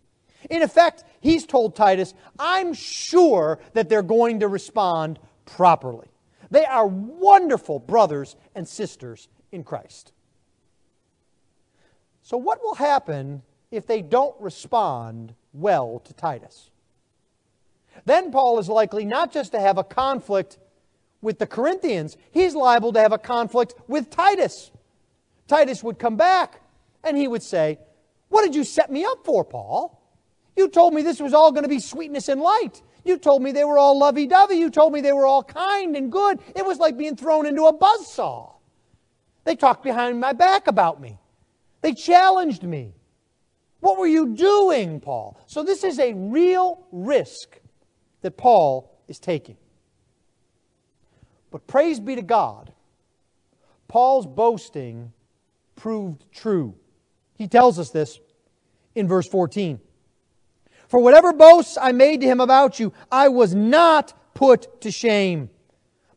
In 0.48 0.62
effect, 0.62 1.04
he's 1.20 1.44
told 1.46 1.76
Titus, 1.76 2.14
I'm 2.38 2.72
sure 2.72 3.58
that 3.74 3.88
they're 3.88 4.02
going 4.02 4.40
to 4.40 4.48
respond 4.48 5.18
properly. 5.44 6.09
They 6.50 6.64
are 6.64 6.86
wonderful 6.86 7.78
brothers 7.78 8.36
and 8.54 8.66
sisters 8.66 9.28
in 9.52 9.64
Christ. 9.64 10.12
So, 12.22 12.36
what 12.36 12.62
will 12.62 12.74
happen 12.74 13.42
if 13.70 13.86
they 13.86 14.02
don't 14.02 14.34
respond 14.40 15.34
well 15.52 16.00
to 16.04 16.12
Titus? 16.12 16.70
Then 18.04 18.30
Paul 18.30 18.58
is 18.58 18.68
likely 18.68 19.04
not 19.04 19.32
just 19.32 19.52
to 19.52 19.60
have 19.60 19.78
a 19.78 19.84
conflict 19.84 20.58
with 21.22 21.38
the 21.38 21.46
Corinthians, 21.46 22.16
he's 22.30 22.54
liable 22.54 22.92
to 22.92 23.00
have 23.00 23.12
a 23.12 23.18
conflict 23.18 23.74
with 23.88 24.10
Titus. 24.10 24.70
Titus 25.48 25.82
would 25.82 25.98
come 25.98 26.16
back 26.16 26.60
and 27.04 27.16
he 27.16 27.28
would 27.28 27.42
say, 27.42 27.78
What 28.28 28.42
did 28.42 28.54
you 28.54 28.64
set 28.64 28.90
me 28.90 29.04
up 29.04 29.24
for, 29.24 29.44
Paul? 29.44 30.00
You 30.56 30.68
told 30.68 30.94
me 30.94 31.02
this 31.02 31.20
was 31.20 31.34
all 31.34 31.52
going 31.52 31.62
to 31.62 31.68
be 31.68 31.78
sweetness 31.78 32.28
and 32.28 32.40
light. 32.40 32.82
You 33.04 33.18
told 33.18 33.42
me 33.42 33.52
they 33.52 33.64
were 33.64 33.78
all 33.78 33.98
lovey 33.98 34.26
dovey. 34.26 34.56
You 34.56 34.70
told 34.70 34.92
me 34.92 35.00
they 35.00 35.12
were 35.12 35.26
all 35.26 35.42
kind 35.42 35.96
and 35.96 36.12
good. 36.12 36.40
It 36.54 36.64
was 36.64 36.78
like 36.78 36.96
being 36.96 37.16
thrown 37.16 37.46
into 37.46 37.64
a 37.64 37.72
buzz 37.72 38.12
saw. 38.12 38.52
They 39.44 39.56
talked 39.56 39.82
behind 39.82 40.20
my 40.20 40.32
back 40.32 40.66
about 40.66 41.00
me, 41.00 41.18
they 41.80 41.94
challenged 41.94 42.62
me. 42.62 42.94
What 43.80 43.98
were 43.98 44.06
you 44.06 44.34
doing, 44.34 45.00
Paul? 45.00 45.40
So, 45.46 45.62
this 45.62 45.84
is 45.84 45.98
a 45.98 46.12
real 46.12 46.86
risk 46.92 47.58
that 48.20 48.36
Paul 48.36 48.94
is 49.08 49.18
taking. 49.18 49.56
But 51.50 51.66
praise 51.66 51.98
be 51.98 52.14
to 52.14 52.22
God, 52.22 52.72
Paul's 53.88 54.26
boasting 54.26 55.12
proved 55.76 56.24
true. 56.30 56.74
He 57.36 57.48
tells 57.48 57.78
us 57.78 57.90
this 57.90 58.20
in 58.94 59.08
verse 59.08 59.26
14. 59.26 59.80
For 60.90 60.98
whatever 60.98 61.32
boasts 61.32 61.78
I 61.80 61.92
made 61.92 62.20
to 62.20 62.26
him 62.26 62.40
about 62.40 62.80
you, 62.80 62.92
I 63.12 63.28
was 63.28 63.54
not 63.54 64.12
put 64.34 64.80
to 64.80 64.90
shame. 64.90 65.48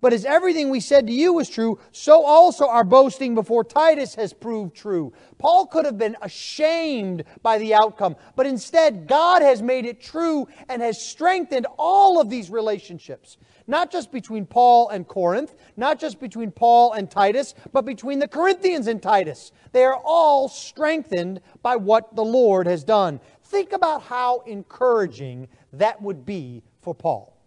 But 0.01 0.13
as 0.13 0.25
everything 0.25 0.69
we 0.71 0.79
said 0.79 1.05
to 1.07 1.13
you 1.13 1.31
was 1.31 1.47
true, 1.47 1.79
so 1.91 2.25
also 2.25 2.67
our 2.67 2.83
boasting 2.83 3.35
before 3.35 3.63
Titus 3.63 4.15
has 4.15 4.33
proved 4.33 4.75
true. 4.75 5.13
Paul 5.37 5.67
could 5.67 5.85
have 5.85 5.97
been 5.99 6.17
ashamed 6.23 7.23
by 7.41 7.59
the 7.59 7.75
outcome, 7.75 8.15
but 8.35 8.47
instead, 8.47 9.07
God 9.07 9.43
has 9.43 9.61
made 9.61 9.85
it 9.85 10.01
true 10.01 10.47
and 10.67 10.81
has 10.81 11.01
strengthened 11.01 11.67
all 11.77 12.19
of 12.19 12.29
these 12.29 12.49
relationships. 12.49 13.37
Not 13.65 13.91
just 13.91 14.11
between 14.11 14.45
Paul 14.45 14.89
and 14.89 15.07
Corinth, 15.07 15.55
not 15.77 15.99
just 15.99 16.19
between 16.19 16.51
Paul 16.51 16.91
and 16.91 17.09
Titus, 17.09 17.55
but 17.71 17.85
between 17.85 18.19
the 18.19 18.27
Corinthians 18.27 18.87
and 18.87 19.01
Titus. 19.01 19.53
They 19.71 19.85
are 19.85 20.01
all 20.03 20.49
strengthened 20.49 21.39
by 21.61 21.77
what 21.77 22.13
the 22.13 22.25
Lord 22.25 22.67
has 22.67 22.83
done. 22.83 23.21
Think 23.53 23.71
about 23.71 24.01
how 24.01 24.39
encouraging 24.47 25.47
that 25.73 26.01
would 26.01 26.25
be 26.25 26.63
for 26.81 26.95
Paul. 26.95 27.37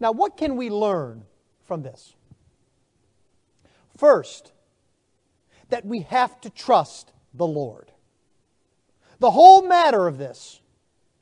Now, 0.00 0.10
what 0.10 0.36
can 0.36 0.56
we 0.56 0.68
learn 0.68 1.22
from 1.62 1.82
this? 1.82 2.16
First, 3.96 4.50
that 5.68 5.86
we 5.86 6.00
have 6.00 6.40
to 6.40 6.50
trust 6.50 7.12
the 7.34 7.46
Lord. 7.46 7.92
The 9.20 9.30
whole 9.30 9.62
matter 9.62 10.08
of 10.08 10.18
this 10.18 10.60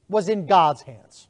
was 0.08 0.30
in 0.30 0.46
God's 0.46 0.80
hands. 0.80 1.28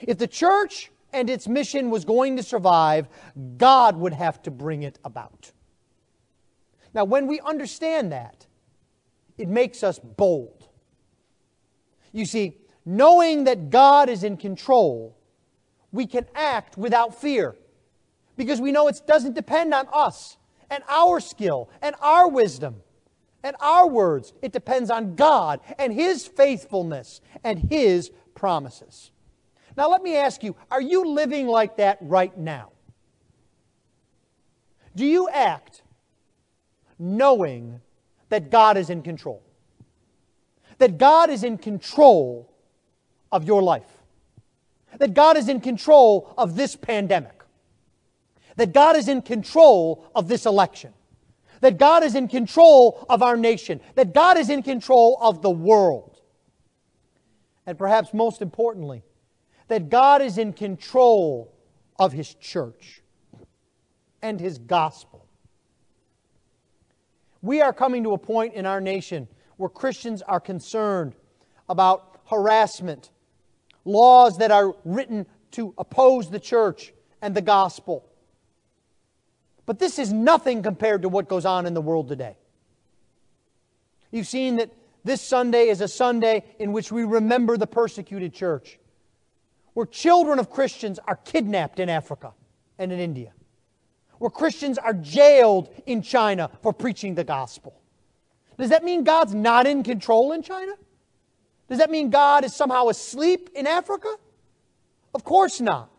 If 0.00 0.16
the 0.16 0.28
church 0.28 0.92
and 1.12 1.28
its 1.28 1.48
mission 1.48 1.90
was 1.90 2.04
going 2.04 2.36
to 2.36 2.44
survive, 2.44 3.08
God 3.56 3.96
would 3.96 4.12
have 4.12 4.40
to 4.44 4.52
bring 4.52 4.84
it 4.84 5.00
about. 5.04 5.50
Now, 6.94 7.02
when 7.02 7.26
we 7.26 7.40
understand 7.40 8.12
that, 8.12 8.46
it 9.36 9.48
makes 9.48 9.82
us 9.82 9.98
bold. 9.98 10.57
You 12.12 12.24
see, 12.24 12.56
knowing 12.84 13.44
that 13.44 13.70
God 13.70 14.08
is 14.08 14.24
in 14.24 14.36
control 14.36 15.18
we 15.92 16.06
can 16.06 16.26
act 16.34 16.76
without 16.76 17.20
fear 17.20 17.56
because 18.36 18.60
we 18.60 18.72
know 18.72 18.88
it 18.88 19.00
doesn't 19.06 19.34
depend 19.34 19.72
on 19.74 19.86
us 19.92 20.36
and 20.70 20.82
our 20.88 21.20
skill 21.20 21.70
and 21.80 21.96
our 22.00 22.28
wisdom 22.28 22.76
and 23.42 23.56
our 23.60 23.88
words. 23.88 24.32
It 24.42 24.52
depends 24.52 24.90
on 24.90 25.14
God 25.14 25.60
and 25.78 25.92
His 25.92 26.26
faithfulness 26.26 27.20
and 27.42 27.58
His 27.70 28.10
promises. 28.34 29.10
Now, 29.76 29.88
let 29.88 30.02
me 30.02 30.16
ask 30.16 30.42
you 30.42 30.56
are 30.70 30.82
you 30.82 31.08
living 31.08 31.46
like 31.46 31.76
that 31.78 31.98
right 32.00 32.36
now? 32.36 32.72
Do 34.94 35.06
you 35.06 35.28
act 35.28 35.82
knowing 36.98 37.80
that 38.28 38.50
God 38.50 38.76
is 38.76 38.90
in 38.90 39.02
control? 39.02 39.42
That 40.78 40.98
God 40.98 41.30
is 41.30 41.44
in 41.44 41.58
control 41.58 42.50
of 43.30 43.44
your 43.44 43.62
life? 43.62 43.98
that 44.96 45.14
God 45.14 45.36
is 45.36 45.48
in 45.48 45.60
control 45.60 46.32
of 46.36 46.56
this 46.56 46.76
pandemic, 46.76 47.42
that 48.56 48.72
God 48.72 48.96
is 48.96 49.08
in 49.08 49.22
control 49.22 50.04
of 50.14 50.28
this 50.28 50.46
election, 50.46 50.92
that 51.60 51.78
God 51.78 52.02
is 52.02 52.14
in 52.14 52.28
control 52.28 53.04
of 53.08 53.22
our 53.22 53.36
nation, 53.36 53.80
that 53.94 54.14
God 54.14 54.36
is 54.36 54.48
in 54.48 54.62
control 54.62 55.18
of 55.20 55.42
the 55.42 55.50
world. 55.50 56.20
And 57.66 57.76
perhaps 57.76 58.14
most 58.14 58.40
importantly, 58.40 59.02
that 59.68 59.90
God 59.90 60.22
is 60.22 60.38
in 60.38 60.52
control 60.52 61.52
of 61.98 62.12
His 62.12 62.34
church 62.34 63.02
and 64.22 64.40
His 64.40 64.58
gospel. 64.58 65.26
We 67.42 67.60
are 67.60 67.72
coming 67.72 68.02
to 68.04 68.14
a 68.14 68.18
point 68.18 68.54
in 68.54 68.66
our 68.66 68.80
nation 68.80 69.28
where 69.58 69.68
Christians 69.68 70.22
are 70.22 70.40
concerned 70.40 71.14
about 71.68 72.20
harassment 72.30 73.10
laws 73.84 74.38
that 74.38 74.50
are 74.50 74.74
written 74.84 75.26
to 75.50 75.74
oppose 75.76 76.30
the 76.30 76.40
church 76.40 76.92
and 77.20 77.34
the 77.34 77.42
gospel. 77.42 78.08
But 79.66 79.78
this 79.78 79.98
is 79.98 80.12
nothing 80.12 80.62
compared 80.62 81.02
to 81.02 81.08
what 81.08 81.28
goes 81.28 81.44
on 81.44 81.66
in 81.66 81.74
the 81.74 81.80
world 81.80 82.08
today. 82.08 82.36
You've 84.10 84.26
seen 84.26 84.56
that 84.56 84.70
this 85.04 85.20
Sunday 85.20 85.68
is 85.68 85.80
a 85.80 85.88
Sunday 85.88 86.44
in 86.58 86.72
which 86.72 86.90
we 86.90 87.04
remember 87.04 87.56
the 87.56 87.66
persecuted 87.66 88.32
church, 88.32 88.78
where 89.74 89.86
children 89.86 90.38
of 90.38 90.50
Christians 90.50 90.98
are 91.06 91.16
kidnapped 91.16 91.80
in 91.80 91.88
Africa 91.88 92.32
and 92.78 92.92
in 92.92 92.98
India, 92.98 93.32
where 94.18 94.30
Christians 94.30 94.78
are 94.78 94.94
jailed 94.94 95.68
in 95.86 96.02
China 96.02 96.50
for 96.62 96.72
preaching 96.72 97.14
the 97.14 97.24
gospel. 97.24 97.77
Does 98.58 98.70
that 98.70 98.84
mean 98.84 99.04
God's 99.04 99.34
not 99.34 99.66
in 99.66 99.82
control 99.84 100.32
in 100.32 100.42
China? 100.42 100.72
Does 101.68 101.78
that 101.78 101.90
mean 101.90 102.10
God 102.10 102.44
is 102.44 102.54
somehow 102.54 102.88
asleep 102.88 103.50
in 103.54 103.66
Africa? 103.66 104.08
Of 105.14 105.24
course 105.24 105.60
not. 105.60 105.90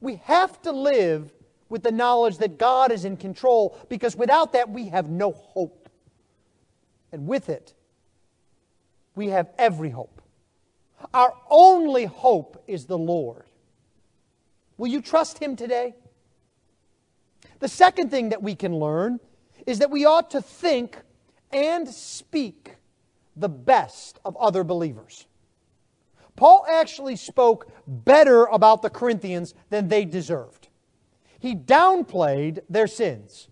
We 0.00 0.16
have 0.24 0.60
to 0.62 0.72
live 0.72 1.32
with 1.68 1.82
the 1.82 1.92
knowledge 1.92 2.38
that 2.38 2.58
God 2.58 2.90
is 2.90 3.04
in 3.04 3.16
control 3.16 3.78
because 3.88 4.16
without 4.16 4.54
that 4.54 4.70
we 4.70 4.88
have 4.88 5.10
no 5.10 5.32
hope. 5.32 5.88
And 7.12 7.26
with 7.26 7.48
it, 7.48 7.74
we 9.14 9.28
have 9.28 9.50
every 9.58 9.90
hope. 9.90 10.22
Our 11.12 11.34
only 11.50 12.06
hope 12.06 12.62
is 12.66 12.86
the 12.86 12.98
Lord. 12.98 13.44
Will 14.78 14.88
you 14.88 15.02
trust 15.02 15.38
Him 15.38 15.56
today? 15.56 15.94
The 17.58 17.68
second 17.68 18.10
thing 18.10 18.30
that 18.30 18.42
we 18.42 18.54
can 18.54 18.78
learn 18.78 19.20
is 19.66 19.80
that 19.80 19.90
we 19.90 20.06
ought 20.06 20.30
to 20.30 20.40
think 20.40 20.96
and 21.52 21.88
speak 21.88 22.76
the 23.36 23.48
best 23.48 24.18
of 24.24 24.36
other 24.36 24.64
believers. 24.64 25.26
Paul 26.36 26.64
actually 26.68 27.16
spoke 27.16 27.70
better 27.86 28.44
about 28.46 28.82
the 28.82 28.90
Corinthians 28.90 29.54
than 29.68 29.88
they 29.88 30.04
deserved. 30.04 30.68
He 31.38 31.54
downplayed 31.54 32.60
their 32.68 32.86
sins 32.86 33.48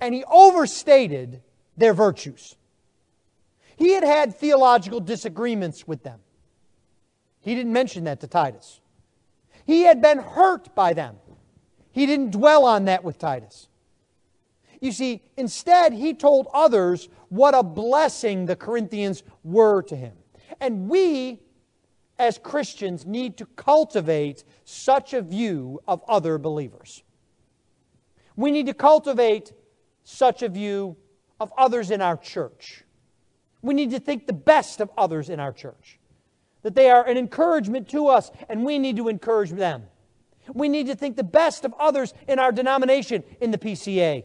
and 0.00 0.14
he 0.14 0.24
overstated 0.24 1.42
their 1.76 1.94
virtues. 1.94 2.56
He 3.76 3.92
had 3.92 4.04
had 4.04 4.34
theological 4.36 5.00
disagreements 5.00 5.86
with 5.86 6.02
them. 6.02 6.20
He 7.40 7.54
didn't 7.54 7.72
mention 7.72 8.04
that 8.04 8.20
to 8.20 8.26
Titus. 8.26 8.80
He 9.64 9.82
had 9.82 10.02
been 10.02 10.18
hurt 10.18 10.74
by 10.74 10.92
them. 10.92 11.16
He 11.92 12.06
didn't 12.06 12.30
dwell 12.30 12.64
on 12.64 12.84
that 12.86 13.04
with 13.04 13.18
Titus. 13.18 13.68
You 14.82 14.90
see, 14.90 15.22
instead, 15.36 15.92
he 15.92 16.12
told 16.12 16.48
others 16.52 17.08
what 17.28 17.54
a 17.54 17.62
blessing 17.62 18.46
the 18.46 18.56
Corinthians 18.56 19.22
were 19.44 19.80
to 19.82 19.94
him. 19.94 20.14
And 20.60 20.88
we, 20.88 21.38
as 22.18 22.36
Christians, 22.36 23.06
need 23.06 23.36
to 23.36 23.46
cultivate 23.46 24.42
such 24.64 25.14
a 25.14 25.22
view 25.22 25.80
of 25.86 26.02
other 26.08 26.36
believers. 26.36 27.04
We 28.34 28.50
need 28.50 28.66
to 28.66 28.74
cultivate 28.74 29.52
such 30.02 30.42
a 30.42 30.48
view 30.48 30.96
of 31.38 31.52
others 31.56 31.92
in 31.92 32.02
our 32.02 32.16
church. 32.16 32.82
We 33.62 33.74
need 33.74 33.92
to 33.92 34.00
think 34.00 34.26
the 34.26 34.32
best 34.32 34.80
of 34.80 34.90
others 34.98 35.30
in 35.30 35.38
our 35.38 35.52
church, 35.52 36.00
that 36.62 36.74
they 36.74 36.90
are 36.90 37.06
an 37.06 37.16
encouragement 37.16 37.88
to 37.90 38.08
us, 38.08 38.32
and 38.48 38.64
we 38.64 38.80
need 38.80 38.96
to 38.96 39.06
encourage 39.06 39.50
them. 39.50 39.84
We 40.52 40.68
need 40.68 40.88
to 40.88 40.96
think 40.96 41.16
the 41.16 41.22
best 41.22 41.64
of 41.64 41.72
others 41.78 42.14
in 42.26 42.40
our 42.40 42.50
denomination 42.50 43.22
in 43.40 43.52
the 43.52 43.58
PCA. 43.58 44.24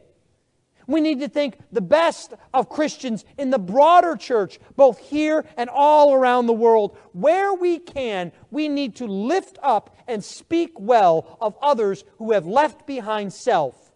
We 0.88 1.02
need 1.02 1.19
to 1.19 1.28
think 1.28 1.58
the 1.71 1.82
best 1.82 2.34
of 2.54 2.69
Christians 2.69 3.26
in 3.38 3.50
the 3.50 3.60
broader 3.60 4.15
church, 4.15 4.58
both 4.78 4.97
here 5.00 5.45
and 5.58 5.69
all 5.69 6.13
around 6.13 6.47
the 6.47 6.54
world. 6.54 6.97
Where 7.12 7.54
we 7.54 7.78
can, 7.78 8.32
we 8.52 8.69
need 8.69 8.95
to 8.95 9.06
lift 9.06 9.60
up 9.62 9.95
and 10.08 10.23
speak 10.23 10.71
well 10.80 11.38
of 11.41 11.58
others 11.62 12.06
who 12.17 12.32
have 12.32 12.45
left 12.45 12.88
behind 12.88 13.34
self 13.34 13.91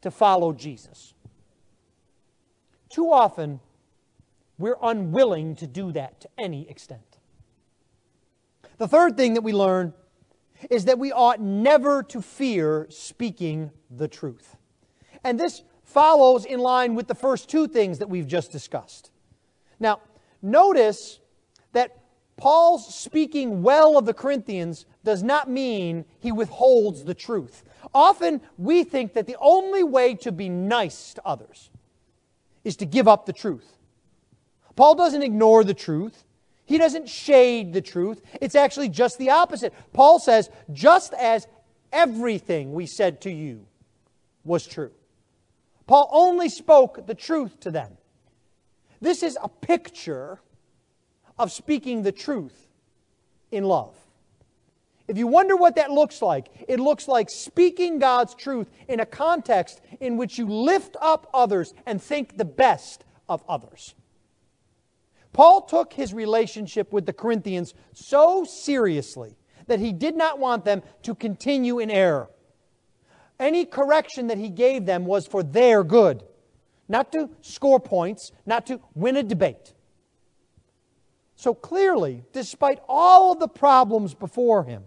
to 0.00 0.10
follow 0.10 0.54
Jesus. 0.54 1.12
Too 2.88 3.12
often, 3.12 3.60
we're 4.56 4.78
unwilling 4.82 5.56
to 5.56 5.66
do 5.66 5.92
that 5.92 6.22
to 6.22 6.28
any 6.38 6.68
extent. 6.70 7.18
The 8.78 8.88
third 8.88 9.16
thing 9.16 9.34
that 9.34 9.42
we 9.42 9.52
learn 9.52 9.92
is 10.70 10.86
that 10.86 10.98
we 10.98 11.12
ought 11.12 11.40
never 11.40 12.02
to 12.04 12.22
fear 12.22 12.86
speaking 12.88 13.70
the 13.90 14.08
truth. 14.08 14.56
And 15.22 15.38
this 15.38 15.62
follows 15.88 16.44
in 16.44 16.60
line 16.60 16.94
with 16.94 17.08
the 17.08 17.14
first 17.14 17.48
two 17.48 17.66
things 17.66 17.98
that 17.98 18.10
we've 18.10 18.26
just 18.26 18.52
discussed. 18.52 19.10
Now, 19.80 20.00
notice 20.42 21.18
that 21.72 21.96
Paul's 22.36 22.94
speaking 22.94 23.62
well 23.62 23.96
of 23.96 24.04
the 24.04 24.12
Corinthians 24.12 24.84
does 25.02 25.22
not 25.22 25.48
mean 25.48 26.04
he 26.20 26.30
withholds 26.30 27.04
the 27.04 27.14
truth. 27.14 27.64
Often 27.94 28.42
we 28.58 28.84
think 28.84 29.14
that 29.14 29.26
the 29.26 29.36
only 29.40 29.82
way 29.82 30.14
to 30.16 30.30
be 30.30 30.50
nice 30.50 31.14
to 31.14 31.22
others 31.24 31.70
is 32.64 32.76
to 32.76 32.84
give 32.84 33.08
up 33.08 33.24
the 33.24 33.32
truth. 33.32 33.78
Paul 34.76 34.94
doesn't 34.94 35.22
ignore 35.22 35.64
the 35.64 35.74
truth. 35.74 36.24
He 36.66 36.76
doesn't 36.76 37.08
shade 37.08 37.72
the 37.72 37.80
truth. 37.80 38.20
It's 38.42 38.54
actually 38.54 38.90
just 38.90 39.16
the 39.18 39.30
opposite. 39.30 39.72
Paul 39.94 40.18
says, 40.18 40.50
just 40.70 41.14
as 41.14 41.46
everything 41.92 42.74
we 42.74 42.84
said 42.84 43.22
to 43.22 43.30
you 43.30 43.66
was 44.44 44.66
true. 44.66 44.90
Paul 45.88 46.08
only 46.12 46.50
spoke 46.50 47.06
the 47.06 47.14
truth 47.14 47.58
to 47.60 47.70
them. 47.70 47.96
This 49.00 49.22
is 49.22 49.38
a 49.42 49.48
picture 49.48 50.38
of 51.38 51.50
speaking 51.50 52.02
the 52.02 52.12
truth 52.12 52.68
in 53.50 53.64
love. 53.64 53.94
If 55.08 55.16
you 55.16 55.26
wonder 55.26 55.56
what 55.56 55.76
that 55.76 55.90
looks 55.90 56.20
like, 56.20 56.48
it 56.68 56.78
looks 56.78 57.08
like 57.08 57.30
speaking 57.30 57.98
God's 57.98 58.34
truth 58.34 58.68
in 58.86 59.00
a 59.00 59.06
context 59.06 59.80
in 59.98 60.18
which 60.18 60.36
you 60.36 60.46
lift 60.46 60.94
up 61.00 61.26
others 61.32 61.72
and 61.86 62.02
think 62.02 62.36
the 62.36 62.44
best 62.44 63.06
of 63.26 63.42
others. 63.48 63.94
Paul 65.32 65.62
took 65.62 65.94
his 65.94 66.12
relationship 66.12 66.92
with 66.92 67.06
the 67.06 67.14
Corinthians 67.14 67.72
so 67.94 68.44
seriously 68.44 69.38
that 69.68 69.80
he 69.80 69.94
did 69.94 70.16
not 70.16 70.38
want 70.38 70.66
them 70.66 70.82
to 71.04 71.14
continue 71.14 71.78
in 71.78 71.90
error. 71.90 72.28
Any 73.38 73.64
correction 73.64 74.26
that 74.28 74.38
he 74.38 74.48
gave 74.48 74.84
them 74.84 75.06
was 75.06 75.26
for 75.26 75.42
their 75.42 75.84
good, 75.84 76.24
not 76.88 77.12
to 77.12 77.30
score 77.40 77.80
points, 77.80 78.32
not 78.44 78.66
to 78.66 78.80
win 78.94 79.16
a 79.16 79.22
debate. 79.22 79.74
So 81.36 81.54
clearly, 81.54 82.24
despite 82.32 82.80
all 82.88 83.32
of 83.32 83.38
the 83.38 83.48
problems 83.48 84.12
before 84.14 84.64
him, 84.64 84.82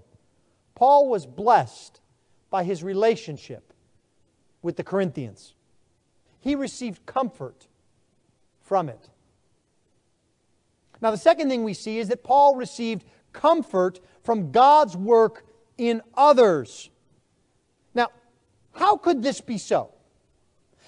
Paul 0.76 1.08
was 1.08 1.26
blessed 1.26 2.02
by 2.50 2.66
his 2.66 2.84
relationship 2.84 3.74
with 4.62 4.76
the 4.76 4.84
Corinthians. 4.84 5.54
He 6.42 6.56
received 6.56 7.06
comfort 7.06 7.68
from 8.60 8.90
it. 8.90 9.10
Now, 11.02 11.12
the 11.12 11.18
second 11.18 11.50
thing 11.50 11.64
we 11.64 11.74
see 11.74 11.98
is 11.98 12.10
that 12.10 12.24
Paul 12.24 12.56
received 12.56 13.06
comfort 13.34 14.00
from 14.24 14.52
God's 14.52 14.96
work 14.96 15.46
in 15.78 16.02
others. 16.16 16.91
How 18.74 18.98
could 18.98 19.24
this 19.24 19.42
be 19.42 19.58
so? 19.58 19.94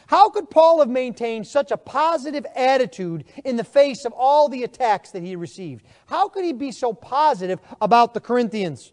How 0.08 0.30
could 0.30 0.50
Paul 0.50 0.80
have 0.80 0.90
maintained 0.90 1.48
such 1.48 1.72
a 1.72 1.78
positive 1.78 2.46
attitude 2.56 3.26
in 3.46 3.56
the 3.56 3.64
face 3.64 4.06
of 4.06 4.14
all 4.14 4.50
the 4.50 4.64
attacks 4.64 5.12
that 5.12 5.24
he 5.24 5.36
received? 5.36 5.86
How 6.08 6.28
could 6.28 6.44
he 6.44 6.54
be 6.54 6.72
so 6.72 6.94
positive 6.94 7.60
about 7.82 8.14
the 8.14 8.20
Corinthians? 8.20 8.92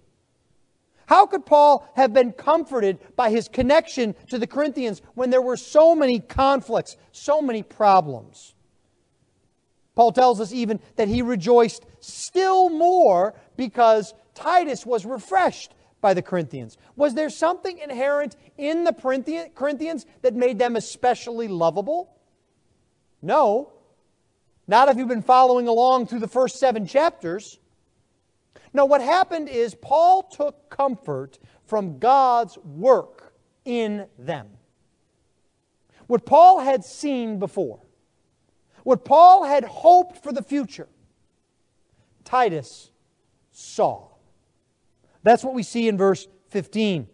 How 1.07 1.27
could 1.27 1.45
Paul 1.45 1.89
have 1.97 2.13
been 2.13 2.33
comforted 2.33 2.99
by 3.17 3.31
his 3.31 3.49
connection 3.49 4.15
to 4.29 4.39
the 4.39 4.47
Corinthians 4.47 5.03
when 5.15 5.31
there 5.31 5.43
were 5.43 5.57
so 5.57 5.95
many 5.95 6.21
conflicts, 6.21 6.97
so 7.11 7.43
many 7.43 7.65
problems? 7.65 8.55
Paul 9.97 10.13
tells 10.13 10.41
us 10.41 10.53
even 10.53 10.79
that 10.97 11.09
he 11.09 11.21
rejoiced 11.21 11.85
still 11.99 12.71
more 12.71 13.35
because 13.57 14.15
Titus 14.35 14.87
was 14.87 15.05
refreshed 15.05 15.75
by 16.01 16.15
the 16.15 16.23
Corinthians. 16.23 16.79
Was 16.97 17.15
there 17.15 17.31
something 17.31 17.79
inherent 17.79 18.37
in 18.57 18.85
the 18.85 18.93
Corinthians 19.55 20.07
that 20.23 20.35
made 20.35 20.59
them 20.59 20.77
especially 20.77 21.49
lovable? 21.49 22.17
No. 23.23 23.73
Not 24.67 24.89
if 24.89 24.97
you've 24.97 25.09
been 25.09 25.23
following 25.23 25.69
along 25.69 26.07
through 26.07 26.21
the 26.21 26.29
first 26.29 26.59
seven 26.59 26.87
chapters. 26.87 27.59
No, 28.73 28.85
what 28.85 29.01
happened 29.01 29.49
is 29.49 29.75
Paul 29.75 30.23
took 30.23 30.71
comfort 30.71 31.39
from 31.67 31.99
God's 31.99 32.57
work 32.59 33.35
in 33.65 34.07
them. 34.19 34.49
What 36.07 36.25
Paul 36.25 36.61
had 36.61 36.85
seen 36.85 37.39
before 37.39 37.81
what 38.85 39.05
Paul 39.05 39.45
had 39.45 39.65
hoped 39.65 40.23
for 40.23 40.33
the 40.33 40.43
future, 40.43 40.89
Titus 42.25 42.91
saw. 43.51 44.10
That's 45.23 45.45
what 45.45 45.55
we 45.55 45.63
see 45.63 45.89
in 45.89 45.99
verse 45.99 46.27
15. 46.49 47.09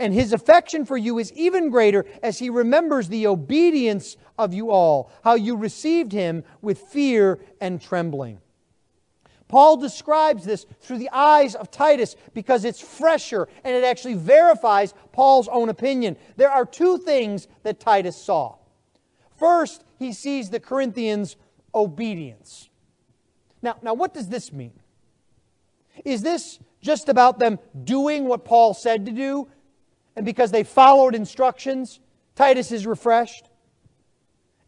And 0.00 0.14
his 0.14 0.32
affection 0.32 0.84
for 0.84 0.96
you 0.96 1.18
is 1.18 1.32
even 1.32 1.70
greater 1.70 2.06
as 2.22 2.38
he 2.38 2.50
remembers 2.50 3.08
the 3.08 3.26
obedience 3.26 4.16
of 4.38 4.54
you 4.54 4.70
all, 4.70 5.10
how 5.24 5.34
you 5.34 5.56
received 5.56 6.12
him 6.12 6.44
with 6.62 6.78
fear 6.78 7.40
and 7.60 7.80
trembling. 7.80 8.40
Paul 9.48 9.78
describes 9.78 10.44
this 10.44 10.66
through 10.80 10.98
the 10.98 11.10
eyes 11.10 11.54
of 11.54 11.70
Titus 11.70 12.16
because 12.34 12.64
it's 12.64 12.80
fresher 12.80 13.48
and 13.64 13.74
it 13.74 13.82
actually 13.82 14.14
verifies 14.14 14.94
Paul's 15.10 15.48
own 15.48 15.70
opinion. 15.70 16.16
There 16.36 16.50
are 16.50 16.66
two 16.66 16.98
things 16.98 17.48
that 17.62 17.80
Titus 17.80 18.16
saw. 18.16 18.56
First, 19.36 19.84
he 19.98 20.12
sees 20.12 20.50
the 20.50 20.60
Corinthians' 20.60 21.36
obedience. 21.74 22.68
Now, 23.62 23.76
now, 23.82 23.94
what 23.94 24.14
does 24.14 24.28
this 24.28 24.52
mean? 24.52 24.78
Is 26.04 26.22
this 26.22 26.60
just 26.80 27.08
about 27.08 27.38
them 27.38 27.58
doing 27.84 28.24
what 28.24 28.44
Paul 28.44 28.74
said 28.74 29.06
to 29.06 29.12
do? 29.12 29.48
And 30.16 30.24
because 30.24 30.50
they 30.50 30.64
followed 30.64 31.14
instructions, 31.14 32.00
Titus 32.34 32.72
is 32.72 32.86
refreshed? 32.86 33.48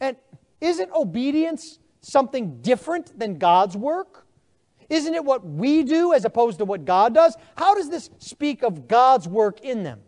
And 0.00 0.16
isn't 0.60 0.90
obedience 0.92 1.78
something 2.00 2.60
different 2.62 3.18
than 3.18 3.38
God's 3.38 3.76
work? 3.76 4.26
Isn't 4.88 5.14
it 5.14 5.24
what 5.24 5.46
we 5.46 5.84
do 5.84 6.12
as 6.12 6.24
opposed 6.24 6.58
to 6.58 6.64
what 6.64 6.84
God 6.84 7.14
does? 7.14 7.36
How 7.56 7.74
does 7.74 7.88
this 7.88 8.10
speak 8.18 8.62
of 8.62 8.88
God's 8.88 9.28
work 9.28 9.60
in 9.60 9.84
them? 9.84 10.00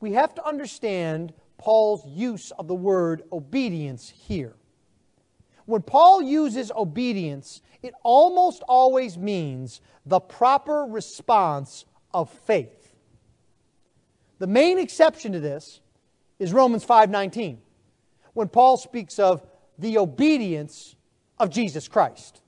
We 0.00 0.12
have 0.12 0.34
to 0.36 0.46
understand 0.46 1.34
Paul's 1.58 2.06
use 2.06 2.52
of 2.52 2.68
the 2.68 2.74
word 2.74 3.22
obedience 3.32 4.08
here. 4.08 4.56
When 5.68 5.82
Paul 5.82 6.22
uses 6.22 6.72
obedience, 6.74 7.60
it 7.82 7.92
almost 8.02 8.62
always 8.66 9.18
means 9.18 9.82
the 10.06 10.18
proper 10.18 10.86
response 10.88 11.84
of 12.14 12.30
faith. 12.30 12.94
The 14.38 14.46
main 14.46 14.78
exception 14.78 15.32
to 15.32 15.40
this 15.40 15.80
is 16.38 16.54
Romans 16.54 16.86
5:19, 16.86 17.60
when 18.32 18.48
Paul 18.48 18.78
speaks 18.78 19.18
of 19.18 19.46
the 19.78 19.98
obedience 19.98 20.96
of 21.38 21.50
Jesus 21.50 21.86
Christ. 21.86 22.40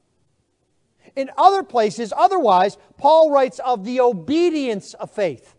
In 1.15 1.31
other 1.37 1.63
places, 1.63 2.15
otherwise, 2.17 2.79
Paul 2.97 3.31
writes 3.31 3.59
of 3.59 3.85
the 3.85 4.01
obedience 4.01 4.95
of 4.95 5.11
faith. 5.11 5.57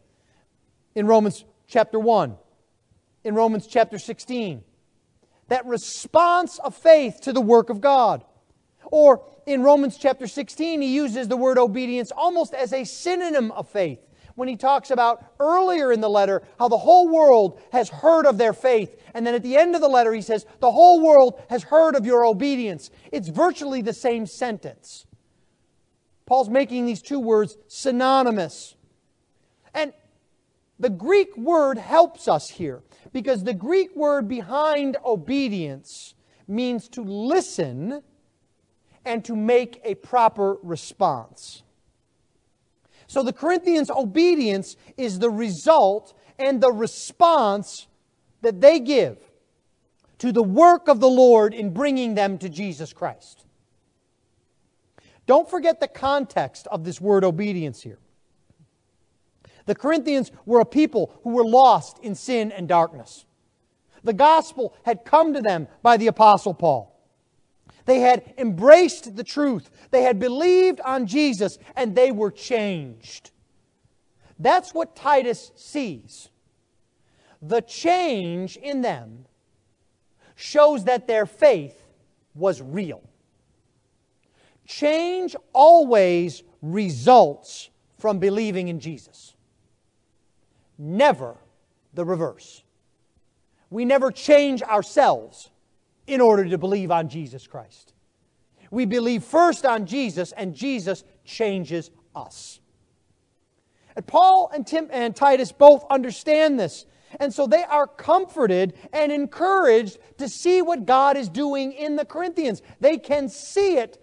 In 0.95 1.06
Romans 1.06 1.45
chapter 1.67 2.00
1, 2.00 2.39
in 3.24 3.36
Romans 3.36 3.67
chapter 3.67 4.00
16. 4.00 4.63
That 5.52 5.66
response 5.66 6.60
of 6.60 6.74
faith 6.74 7.20
to 7.24 7.34
the 7.34 7.41
work 7.41 7.70
of 7.70 7.82
God. 7.82 8.24
Or 8.86 9.26
in 9.45 9.64
Romans 9.64 9.97
chapter 9.97 10.26
16, 10.26 10.80
he 10.80 10.95
uses 10.95 11.28
the 11.28 11.36
word 11.36 11.58
obedience 11.58 12.10
almost 12.10 12.54
as 12.54 12.72
a 12.72 12.86
synonym 12.86 13.52
of 13.52 13.68
faith 13.68 13.99
when 14.36 14.47
he 14.47 14.56
talks 14.56 14.91
about 14.91 15.26
earlier 15.41 15.91
in 15.91 15.99
the 15.99 16.10
letter 16.10 16.41
how 16.58 16.70
the 16.70 16.78
whole 16.78 17.10
world 17.10 17.60
has 17.74 17.89
heard 17.89 18.26
of 18.26 18.38
their 18.38 18.54
faith. 18.54 18.95
And 19.14 19.28
then 19.28 19.36
at 19.36 19.43
the 19.43 19.58
end 19.58 19.76
of 19.76 19.82
the 19.82 19.89
letter, 19.89 20.14
he 20.14 20.22
says, 20.22 20.45
The 20.62 20.72
whole 20.72 21.02
world 21.02 21.41
has 21.49 21.64
heard 21.64 21.97
of 21.97 22.06
your 22.06 22.24
obedience. 22.24 22.89
It's 23.12 23.28
virtually 23.28 23.82
the 23.82 23.91
same 23.91 24.28
sentence. 24.28 25.06
Paul's 26.26 26.47
making 26.47 26.86
these 26.86 27.02
two 27.02 27.20
words 27.20 27.58
synonymous. 27.68 28.76
And 29.74 29.91
the 30.80 30.89
Greek 30.89 31.36
word 31.36 31.78
helps 31.78 32.30
us 32.30 32.52
here 32.52 32.84
because 33.14 33.43
the 33.43 33.53
Greek 33.53 33.95
word 33.95 34.28
behind 34.28 34.97
obedience 35.05 36.16
means 36.47 36.88
to 36.89 37.03
listen 37.03 38.01
and 39.05 39.26
to 39.26 39.36
make 39.36 39.82
a 39.84 39.95
proper 39.95 40.57
response. 40.62 41.64
So 43.07 43.24
the 43.24 43.34
Corinthians' 43.34 43.89
obedience 43.89 44.78
is 44.95 45.20
the 45.20 45.30
result 45.30 46.14
and 46.39 46.62
the 46.62 46.72
response 46.72 47.88
that 48.41 48.62
they 48.62 48.80
give 48.80 49.18
to 50.20 50.32
the 50.32 50.43
work 50.43 50.88
of 50.88 50.99
the 50.99 51.09
Lord 51.09 51.53
in 51.53 51.74
bringing 51.74 52.16
them 52.16 52.38
to 52.38 52.47
Jesus 52.47 52.93
Christ. 52.93 53.45
Don't 55.26 55.49
forget 55.49 55.80
the 55.80 55.88
context 55.88 56.68
of 56.68 56.84
this 56.84 57.01
word 57.01 57.24
obedience 57.24 57.82
here. 57.82 57.99
The 59.66 59.76
Corinthians 59.76 60.32
were 60.45 60.59
a 60.59 60.66
people 60.66 61.20
who 61.24 61.32
were 61.32 61.45
lost 61.45 61.99
in 61.99 62.16
sin 62.16 62.51
and 62.51 62.68
darkness. 62.68 63.26
The 64.03 64.14
gospel 64.14 64.76
had 64.84 65.05
come 65.05 65.34
to 65.34 65.41
them 65.41 65.68
by 65.82 65.97
the 65.97 66.07
Apostle 66.07 66.53
Paul. 66.53 66.91
They 67.86 67.99
had 67.99 68.34
embraced 68.38 69.16
the 69.16 69.24
truth. 69.24 69.70
They 69.91 70.03
had 70.03 70.20
believed 70.20 70.82
on 70.82 71.07
Jesus 71.07 71.57
and 71.76 71.95
they 71.95 72.12
were 72.12 72.32
changed. 72.32 73.32
That's 74.39 74.74
what 74.74 74.95
Titus 74.95 75.51
sees. 75.55 76.30
The 77.41 77.62
change 77.62 78.57
in 78.57 78.82
them 78.82 79.26
shows 80.36 80.86
that 80.86 81.07
their 81.07 81.26
faith 81.26 81.80
was 82.34 82.62
real. 82.62 83.03
Change 84.66 85.36
always 85.53 86.43
results 86.62 87.70
from 87.97 88.20
believing 88.20 88.68
in 88.68 88.80
Jesus, 88.80 89.36
never 90.82 91.38
the 91.93 92.03
reverse. 92.03 92.63
We 93.69 93.86
never 93.86 94.11
change 94.11 94.63
ourselves 94.63 95.49
in 96.07 96.19
order 96.19 96.43
to 96.49 96.57
believe 96.57 96.91
on 96.91 97.07
Jesus 97.07 97.45
Christ. 97.47 97.93
We 98.71 98.86
believe 98.86 99.23
first 99.23 99.65
on 99.65 99.86
Jesus, 99.86 100.32
and 100.32 100.55
Jesus 100.55 101.03
changes 101.23 101.91
us. 102.15 102.59
And 103.95 104.07
Paul 104.07 104.49
and, 104.53 104.65
Tim, 104.65 104.88
and 104.91 105.15
Titus 105.15 105.51
both 105.51 105.86
understand 105.89 106.59
this. 106.59 106.86
And 107.19 107.34
so 107.34 107.45
they 107.45 107.63
are 107.63 107.88
comforted 107.88 108.73
and 108.93 109.11
encouraged 109.11 109.99
to 110.17 110.29
see 110.29 110.61
what 110.61 110.86
God 110.86 111.17
is 111.17 111.29
doing 111.29 111.73
in 111.73 111.97
the 111.97 112.05
Corinthians. 112.05 112.61
They 112.79 112.97
can 112.97 113.27
see 113.29 113.77
it 113.77 114.01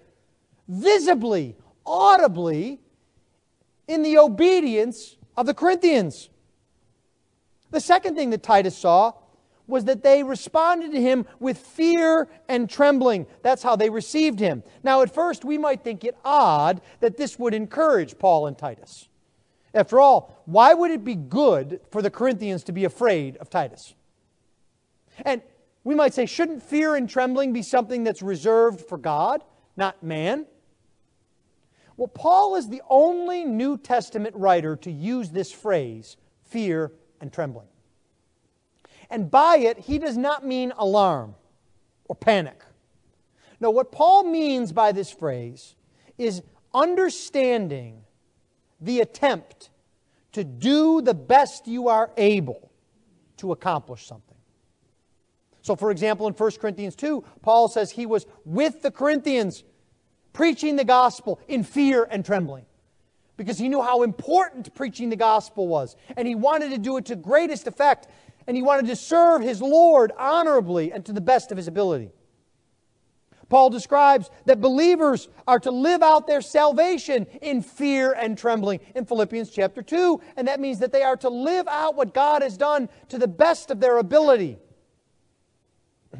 visibly, 0.68 1.56
audibly, 1.86 2.80
in 3.86 4.02
the 4.02 4.18
obedience 4.18 5.16
of 5.36 5.46
the 5.46 5.54
Corinthians. 5.54 6.28
The 7.70 7.80
second 7.80 8.14
thing 8.14 8.30
that 8.30 8.42
Titus 8.42 8.76
saw 8.76 9.12
was 9.66 9.84
that 9.84 10.02
they 10.02 10.22
responded 10.22 10.92
to 10.92 11.00
him 11.00 11.26
with 11.38 11.58
fear 11.58 12.28
and 12.48 12.68
trembling. 12.70 13.26
That's 13.42 13.62
how 13.62 13.76
they 13.76 13.90
received 13.90 14.40
him. 14.40 14.62
Now, 14.82 15.02
at 15.02 15.14
first, 15.14 15.44
we 15.44 15.58
might 15.58 15.84
think 15.84 16.04
it 16.04 16.16
odd 16.24 16.80
that 17.00 17.18
this 17.18 17.38
would 17.38 17.52
encourage 17.52 18.18
Paul 18.18 18.46
and 18.46 18.56
Titus. 18.56 19.08
After 19.74 20.00
all, 20.00 20.42
why 20.46 20.72
would 20.72 20.90
it 20.90 21.04
be 21.04 21.14
good 21.14 21.80
for 21.90 22.00
the 22.00 22.10
Corinthians 22.10 22.64
to 22.64 22.72
be 22.72 22.86
afraid 22.86 23.36
of 23.36 23.50
Titus? 23.50 23.94
And 25.26 25.42
we 25.84 25.94
might 25.94 26.14
say, 26.14 26.24
shouldn't 26.24 26.62
fear 26.62 26.94
and 26.94 27.08
trembling 27.08 27.52
be 27.52 27.62
something 27.62 28.04
that's 28.04 28.22
reserved 28.22 28.80
for 28.80 28.96
God, 28.96 29.44
not 29.76 30.02
man? 30.02 30.46
Well, 31.98 32.08
Paul 32.08 32.56
is 32.56 32.68
the 32.68 32.80
only 32.88 33.44
New 33.44 33.76
Testament 33.76 34.34
writer 34.36 34.76
to 34.76 34.90
use 34.90 35.30
this 35.30 35.52
phrase, 35.52 36.16
fear 36.44 36.92
and 37.20 37.32
trembling. 37.32 37.68
And 39.10 39.30
by 39.30 39.58
it, 39.58 39.78
he 39.78 39.98
does 39.98 40.16
not 40.16 40.44
mean 40.44 40.72
alarm 40.76 41.34
or 42.04 42.16
panic. 42.16 42.62
No, 43.60 43.70
what 43.70 43.90
Paul 43.90 44.24
means 44.24 44.72
by 44.72 44.92
this 44.92 45.10
phrase 45.10 45.74
is 46.16 46.42
understanding 46.74 48.02
the 48.80 49.00
attempt 49.00 49.70
to 50.32 50.44
do 50.44 51.00
the 51.00 51.14
best 51.14 51.66
you 51.66 51.88
are 51.88 52.10
able 52.16 52.70
to 53.38 53.52
accomplish 53.52 54.06
something. 54.06 54.36
So, 55.62 55.74
for 55.74 55.90
example, 55.90 56.26
in 56.28 56.34
1 56.34 56.50
Corinthians 56.60 56.94
2, 56.96 57.24
Paul 57.42 57.68
says 57.68 57.90
he 57.90 58.06
was 58.06 58.26
with 58.44 58.82
the 58.82 58.90
Corinthians 58.90 59.64
preaching 60.32 60.76
the 60.76 60.84
gospel 60.84 61.40
in 61.48 61.64
fear 61.64 62.06
and 62.10 62.24
trembling 62.24 62.64
because 63.38 63.56
he 63.56 63.70
knew 63.70 63.80
how 63.80 64.02
important 64.02 64.74
preaching 64.74 65.08
the 65.08 65.16
gospel 65.16 65.66
was. 65.66 65.96
And 66.18 66.28
he 66.28 66.34
wanted 66.34 66.70
to 66.72 66.78
do 66.78 66.98
it 66.98 67.06
to 67.06 67.16
greatest 67.16 67.66
effect 67.66 68.08
and 68.46 68.56
he 68.56 68.62
wanted 68.62 68.86
to 68.86 68.96
serve 68.96 69.42
his 69.42 69.62
Lord 69.62 70.10
honorably 70.18 70.90
and 70.90 71.04
to 71.06 71.12
the 71.12 71.20
best 71.20 71.52
of 71.52 71.56
his 71.56 71.68
ability. 71.68 72.10
Paul 73.48 73.70
describes 73.70 74.30
that 74.46 74.60
believers 74.60 75.28
are 75.46 75.60
to 75.60 75.70
live 75.70 76.02
out 76.02 76.26
their 76.26 76.40
salvation 76.40 77.26
in 77.40 77.62
fear 77.62 78.12
and 78.12 78.36
trembling 78.36 78.80
in 78.94 79.04
Philippians 79.06 79.50
chapter 79.50 79.82
2, 79.82 80.20
and 80.36 80.48
that 80.48 80.60
means 80.60 80.80
that 80.80 80.92
they 80.92 81.02
are 81.02 81.16
to 81.18 81.30
live 81.30 81.66
out 81.68 81.94
what 81.94 82.12
God 82.12 82.42
has 82.42 82.56
done 82.56 82.88
to 83.08 83.18
the 83.18 83.28
best 83.28 83.70
of 83.70 83.80
their 83.80 83.98
ability. 83.98 84.58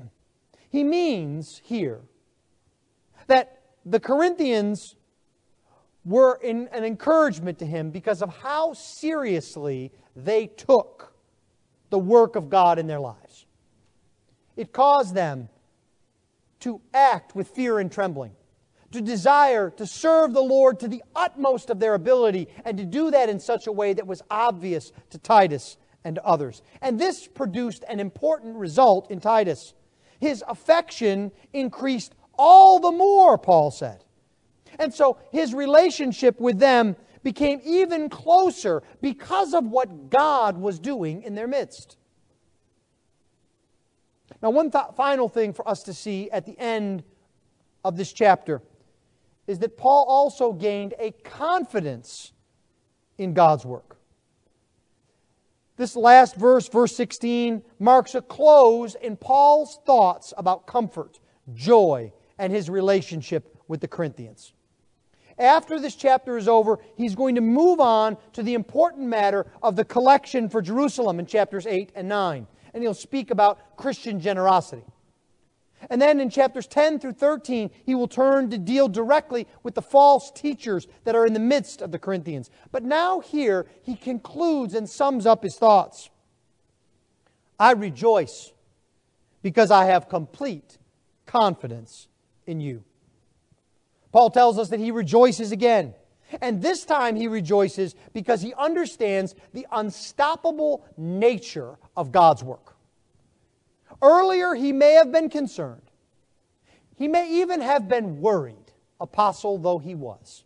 He 0.70 0.84
means 0.84 1.62
here 1.64 2.00
that 3.26 3.62
the 3.86 4.00
Corinthians 4.00 4.96
were 6.08 6.40
an 6.42 6.68
encouragement 6.72 7.58
to 7.58 7.66
him 7.66 7.90
because 7.90 8.22
of 8.22 8.34
how 8.38 8.72
seriously 8.72 9.92
they 10.16 10.46
took 10.46 11.12
the 11.90 11.98
work 11.98 12.34
of 12.34 12.48
God 12.48 12.78
in 12.78 12.86
their 12.86 12.98
lives. 12.98 13.44
It 14.56 14.72
caused 14.72 15.14
them 15.14 15.50
to 16.60 16.80
act 16.94 17.34
with 17.34 17.48
fear 17.48 17.78
and 17.78 17.92
trembling, 17.92 18.32
to 18.90 19.02
desire 19.02 19.68
to 19.70 19.86
serve 19.86 20.32
the 20.32 20.40
Lord 20.40 20.80
to 20.80 20.88
the 20.88 21.04
utmost 21.14 21.68
of 21.68 21.78
their 21.78 21.92
ability, 21.92 22.48
and 22.64 22.78
to 22.78 22.86
do 22.86 23.10
that 23.10 23.28
in 23.28 23.38
such 23.38 23.66
a 23.66 23.72
way 23.72 23.92
that 23.92 24.06
was 24.06 24.22
obvious 24.30 24.92
to 25.10 25.18
Titus 25.18 25.76
and 26.04 26.16
others. 26.18 26.62
And 26.80 26.98
this 26.98 27.26
produced 27.26 27.84
an 27.86 28.00
important 28.00 28.56
result 28.56 29.10
in 29.10 29.20
Titus. 29.20 29.74
His 30.20 30.42
affection 30.48 31.32
increased 31.52 32.14
all 32.38 32.80
the 32.80 32.92
more, 32.92 33.36
Paul 33.36 33.70
said. 33.70 34.04
And 34.78 34.94
so 34.94 35.18
his 35.32 35.54
relationship 35.54 36.40
with 36.40 36.58
them 36.58 36.96
became 37.22 37.60
even 37.64 38.08
closer 38.08 38.82
because 39.00 39.54
of 39.54 39.64
what 39.64 40.10
God 40.10 40.56
was 40.56 40.78
doing 40.78 41.22
in 41.22 41.34
their 41.34 41.48
midst. 41.48 41.96
Now, 44.40 44.50
one 44.50 44.70
th- 44.70 44.84
final 44.96 45.28
thing 45.28 45.52
for 45.52 45.68
us 45.68 45.82
to 45.84 45.94
see 45.94 46.30
at 46.30 46.46
the 46.46 46.58
end 46.58 47.02
of 47.84 47.96
this 47.96 48.12
chapter 48.12 48.62
is 49.48 49.58
that 49.58 49.76
Paul 49.76 50.04
also 50.04 50.52
gained 50.52 50.94
a 50.98 51.10
confidence 51.10 52.32
in 53.16 53.34
God's 53.34 53.64
work. 53.64 53.96
This 55.76 55.96
last 55.96 56.36
verse, 56.36 56.68
verse 56.68 56.94
16, 56.94 57.62
marks 57.78 58.14
a 58.14 58.20
close 58.20 58.94
in 58.94 59.16
Paul's 59.16 59.80
thoughts 59.86 60.32
about 60.36 60.66
comfort, 60.66 61.18
joy, 61.54 62.12
and 62.38 62.52
his 62.52 62.68
relationship 62.68 63.56
with 63.66 63.80
the 63.80 63.88
Corinthians 63.88 64.52
after 65.38 65.78
this 65.78 65.94
chapter 65.94 66.36
is 66.36 66.48
over, 66.48 66.78
he's 66.96 67.14
going 67.14 67.36
to 67.36 67.40
move 67.40 67.80
on 67.80 68.16
to 68.32 68.42
the 68.42 68.54
important 68.54 69.06
matter 69.06 69.46
of 69.62 69.76
the 69.76 69.84
collection 69.84 70.48
for 70.48 70.60
Jerusalem 70.60 71.18
in 71.18 71.26
chapters 71.26 71.66
8 71.66 71.92
and 71.94 72.08
9. 72.08 72.46
And 72.74 72.82
he'll 72.82 72.94
speak 72.94 73.30
about 73.30 73.76
Christian 73.76 74.20
generosity. 74.20 74.84
And 75.90 76.02
then 76.02 76.20
in 76.20 76.28
chapters 76.28 76.66
10 76.66 76.98
through 76.98 77.12
13, 77.12 77.70
he 77.86 77.94
will 77.94 78.08
turn 78.08 78.50
to 78.50 78.58
deal 78.58 78.88
directly 78.88 79.46
with 79.62 79.74
the 79.74 79.82
false 79.82 80.30
teachers 80.34 80.86
that 81.04 81.14
are 81.14 81.24
in 81.24 81.34
the 81.34 81.40
midst 81.40 81.82
of 81.82 81.92
the 81.92 81.98
Corinthians. 81.98 82.50
But 82.72 82.82
now, 82.82 83.20
here, 83.20 83.66
he 83.82 83.94
concludes 83.94 84.74
and 84.74 84.88
sums 84.88 85.24
up 85.24 85.44
his 85.44 85.56
thoughts. 85.56 86.10
I 87.60 87.72
rejoice 87.72 88.52
because 89.42 89.70
I 89.70 89.84
have 89.84 90.08
complete 90.08 90.78
confidence 91.26 92.08
in 92.46 92.60
you. 92.60 92.82
Paul 94.18 94.30
tells 94.30 94.58
us 94.58 94.70
that 94.70 94.80
he 94.80 94.90
rejoices 94.90 95.52
again. 95.52 95.94
And 96.40 96.60
this 96.60 96.84
time 96.84 97.14
he 97.14 97.28
rejoices 97.28 97.94
because 98.12 98.42
he 98.42 98.52
understands 98.54 99.36
the 99.54 99.64
unstoppable 99.70 100.84
nature 100.96 101.78
of 101.96 102.10
God's 102.10 102.42
work. 102.42 102.74
Earlier, 104.02 104.54
he 104.54 104.72
may 104.72 104.94
have 104.94 105.12
been 105.12 105.30
concerned. 105.30 105.92
He 106.96 107.06
may 107.06 107.30
even 107.30 107.60
have 107.60 107.86
been 107.86 108.20
worried, 108.20 108.72
apostle 109.00 109.56
though 109.56 109.78
he 109.78 109.94
was, 109.94 110.42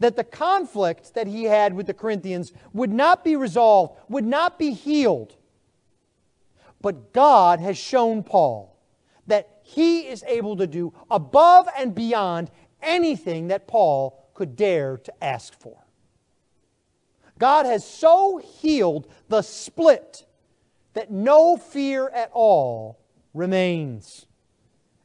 that 0.00 0.16
the 0.16 0.24
conflict 0.24 1.14
that 1.14 1.28
he 1.28 1.44
had 1.44 1.74
with 1.74 1.86
the 1.86 1.94
Corinthians 1.94 2.52
would 2.72 2.90
not 2.90 3.22
be 3.22 3.36
resolved, 3.36 3.96
would 4.08 4.26
not 4.26 4.58
be 4.58 4.72
healed. 4.72 5.36
But 6.80 7.12
God 7.12 7.60
has 7.60 7.78
shown 7.78 8.24
Paul 8.24 8.76
that 9.28 9.60
he 9.62 10.00
is 10.00 10.24
able 10.26 10.56
to 10.56 10.66
do 10.66 10.92
above 11.08 11.68
and 11.78 11.94
beyond 11.94 12.50
anything 12.82 13.48
that 13.48 13.66
Paul 13.66 14.30
could 14.34 14.56
dare 14.56 14.98
to 14.98 15.24
ask 15.24 15.58
for. 15.58 15.76
God 17.38 17.66
has 17.66 17.86
so 17.86 18.38
healed 18.38 19.06
the 19.28 19.42
split 19.42 20.24
that 20.94 21.10
no 21.10 21.56
fear 21.56 22.08
at 22.08 22.30
all 22.32 22.98
remains. 23.34 24.26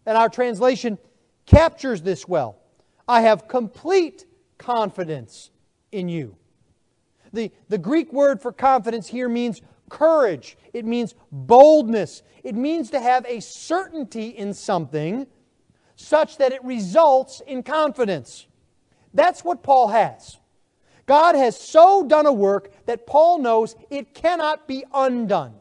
And 0.05 0.17
our 0.17 0.29
translation 0.29 0.97
captures 1.45 2.01
this 2.01 2.27
well. 2.27 2.57
I 3.07 3.21
have 3.21 3.47
complete 3.47 4.25
confidence 4.57 5.51
in 5.91 6.09
you. 6.09 6.35
The, 7.31 7.51
the 7.69 7.77
Greek 7.77 8.13
word 8.13 8.41
for 8.41 8.51
confidence 8.51 9.07
here 9.07 9.29
means 9.29 9.61
courage, 9.89 10.57
it 10.73 10.85
means 10.85 11.13
boldness, 11.31 12.23
it 12.43 12.55
means 12.55 12.89
to 12.91 12.99
have 12.99 13.25
a 13.25 13.39
certainty 13.41 14.29
in 14.29 14.53
something 14.53 15.27
such 16.03 16.37
that 16.37 16.51
it 16.51 16.63
results 16.63 17.41
in 17.47 17.63
confidence. 17.63 18.45
That's 19.13 19.43
what 19.43 19.63
Paul 19.63 19.87
has. 19.87 20.37
God 21.05 21.35
has 21.35 21.59
so 21.59 22.05
done 22.05 22.25
a 22.25 22.33
work 22.33 22.71
that 22.85 23.07
Paul 23.07 23.39
knows 23.39 23.75
it 23.89 24.13
cannot 24.13 24.67
be 24.67 24.83
undone. 24.93 25.55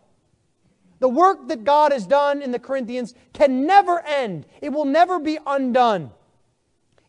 The 1.00 1.08
work 1.08 1.48
that 1.48 1.64
God 1.64 1.92
has 1.92 2.06
done 2.06 2.42
in 2.42 2.52
the 2.52 2.58
Corinthians 2.58 3.14
can 3.32 3.66
never 3.66 4.00
end, 4.00 4.46
it 4.60 4.70
will 4.70 4.84
never 4.84 5.18
be 5.18 5.38
undone. 5.46 6.12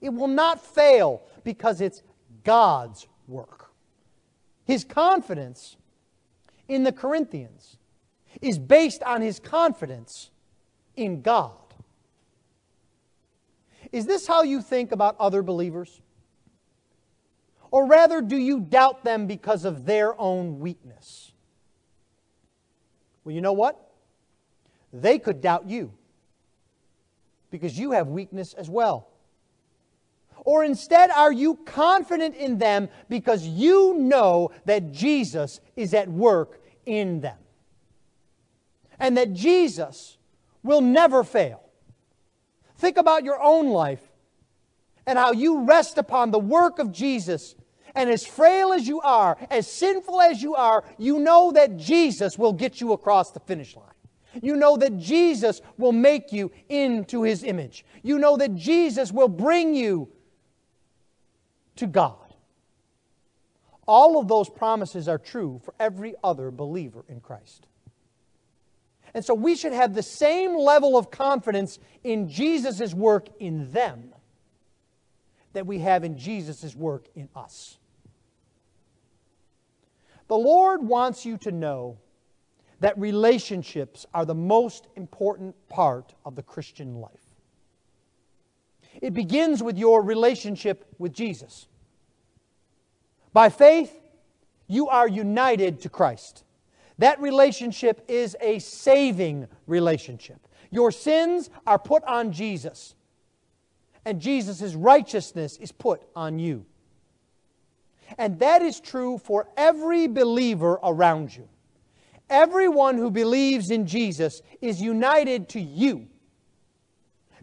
It 0.02 0.10
will 0.10 0.28
not 0.28 0.66
fail 0.66 1.22
because 1.44 1.80
it's 1.80 2.02
God's 2.44 3.08
work. 3.28 3.72
His 4.66 4.84
confidence 4.84 5.78
in 6.68 6.84
the 6.84 6.92
Corinthians 6.92 7.78
is 8.42 8.58
based 8.58 9.04
on 9.04 9.22
his 9.22 9.40
confidence 9.40 10.32
in 10.96 11.22
God. 11.22 11.62
Is 13.94 14.08
this 14.08 14.26
how 14.26 14.41
you 14.41 14.62
think 14.62 14.91
about 14.91 15.16
other 15.20 15.44
believers? 15.44 16.02
Or 17.70 17.86
rather, 17.86 18.22
do 18.22 18.36
you 18.36 18.60
doubt 18.60 19.04
them 19.04 19.28
because 19.28 19.66
of 19.66 19.86
their 19.86 20.20
own 20.20 20.60
weakness? 20.60 21.32
Well, 23.24 23.36
you 23.36 23.41
know 23.41 23.54
what? 23.54 23.80
They 24.91 25.20
could 25.20 25.41
doubt 25.41 25.70
you 25.70 25.94
because 27.52 27.78
you 27.78 27.91
have 27.91 28.08
weakness 28.08 28.54
as 28.54 28.68
well. 28.68 29.10
Or 30.38 30.64
instead, 30.64 31.12
are 31.12 31.32
you 31.32 31.56
confident 31.56 32.36
in 32.36 32.58
them 32.58 32.89
because 33.10 33.46
you 33.46 33.94
know 33.94 34.52
that 34.66 34.91
Jesus 34.91 35.62
is 35.76 35.94
at 35.94 36.10
work 36.10 36.62
in 36.86 37.22
them? 37.22 37.38
And 39.00 39.18
that 39.18 39.34
Jesus 39.34 40.18
will 40.64 40.82
never 40.82 41.24
fail. 41.24 41.62
Think 42.84 42.98
about 42.98 43.24
your 43.24 43.42
own 43.42 43.70
life 43.70 44.02
and 45.06 45.18
how 45.18 45.32
you 45.32 45.64
rest 45.64 45.98
upon 45.98 46.32
the 46.32 46.38
work 46.40 46.80
of 46.80 46.92
Jesus. 46.92 47.56
And 47.96 48.10
as 48.10 48.26
frail 48.28 48.74
as 48.74 48.86
you 48.86 49.00
are, 49.00 49.38
as 49.50 49.72
sinful 49.72 50.20
as 50.20 50.44
you 50.44 50.56
are, 50.56 50.84
you 50.98 51.20
know 51.20 51.54
that 51.54 51.78
Jesus 51.78 52.38
will 52.38 52.52
get 52.52 52.82
you 52.82 52.92
across 52.92 53.32
the 53.32 53.40
finish 53.40 53.78
line. 53.78 53.86
You 54.42 54.58
know 54.58 54.76
that 54.76 54.98
Jesus 54.98 55.62
will 55.78 55.94
make 55.94 56.34
you 56.34 56.52
into 56.68 57.24
his 57.24 57.46
image. 57.46 57.86
You 58.02 58.20
know 58.20 58.36
that 58.36 58.54
Jesus 58.54 59.14
will 59.14 59.30
bring 59.30 59.74
you 59.74 60.10
to 61.78 61.88
God. 61.88 62.36
All 63.88 64.20
of 64.20 64.28
those 64.28 64.50
promises 64.50 65.08
are 65.08 65.18
true 65.18 65.62
for 65.64 65.74
every 65.80 66.16
other 66.22 66.52
believer 66.52 67.06
in 67.08 67.22
Christ. 67.22 67.66
And 69.14 69.24
so 69.24 69.34
we 69.34 69.55
should 69.55 69.74
have 69.74 69.93
the 69.93 70.03
same 70.03 70.57
level 70.57 70.97
of 70.97 71.11
confidence 71.11 71.80
in 72.03 72.28
Jesus' 72.28 72.93
work 72.93 73.28
in 73.39 73.72
them 73.72 74.14
that 75.53 75.68
we 75.68 75.80
have 75.80 76.03
in 76.03 76.18
Jesus' 76.18 76.76
work 76.76 77.07
in 77.16 77.30
us. 77.36 77.78
The 80.28 80.38
Lord 80.38 80.82
wants 80.82 81.26
you 81.26 81.38
to 81.39 81.51
know 81.51 81.97
that 82.80 82.97
relationships 82.97 84.05
are 84.14 84.26
the 84.26 84.34
most 84.34 84.88
important 84.95 85.55
part 85.70 86.16
of 86.26 86.36
the 86.36 86.43
Christian 86.43 86.95
life. 86.95 87.11
It 89.01 89.14
begins 89.14 89.61
with 89.61 89.78
your 89.78 90.01
relationship 90.01 90.86
with 90.97 91.14
Jesus. 91.14 91.68
By 93.32 93.49
faith, 93.49 94.01
you 94.68 94.88
are 94.88 95.07
united 95.07 95.82
to 95.82 95.89
Christ. 95.89 96.43
That 96.98 97.20
relationship 97.20 98.06
is 98.08 98.36
a 98.39 98.60
saving 98.60 99.48
relationship. 99.68 100.48
Your 100.70 100.91
sins 100.91 101.50
are 101.66 101.80
put 101.80 102.04
on 102.04 102.32
Jesus, 102.32 102.96
and 104.06 104.20
Jesus' 104.20 104.76
righteousness 104.76 105.58
is 105.58 105.72
put 105.72 106.02
on 106.16 106.39
you. 106.39 106.66
And 108.18 108.39
that 108.39 108.62
is 108.62 108.80
true 108.80 109.18
for 109.18 109.48
every 109.58 110.08
believer 110.08 110.80
around 110.84 111.36
you. 111.36 111.48
Everyone 112.30 112.98
who 112.98 113.12
believes 113.12 113.72
in 113.72 113.86
Jesus 113.86 114.41
is 114.62 114.82
united 114.82 115.50
to 115.50 115.60
you 115.60 116.08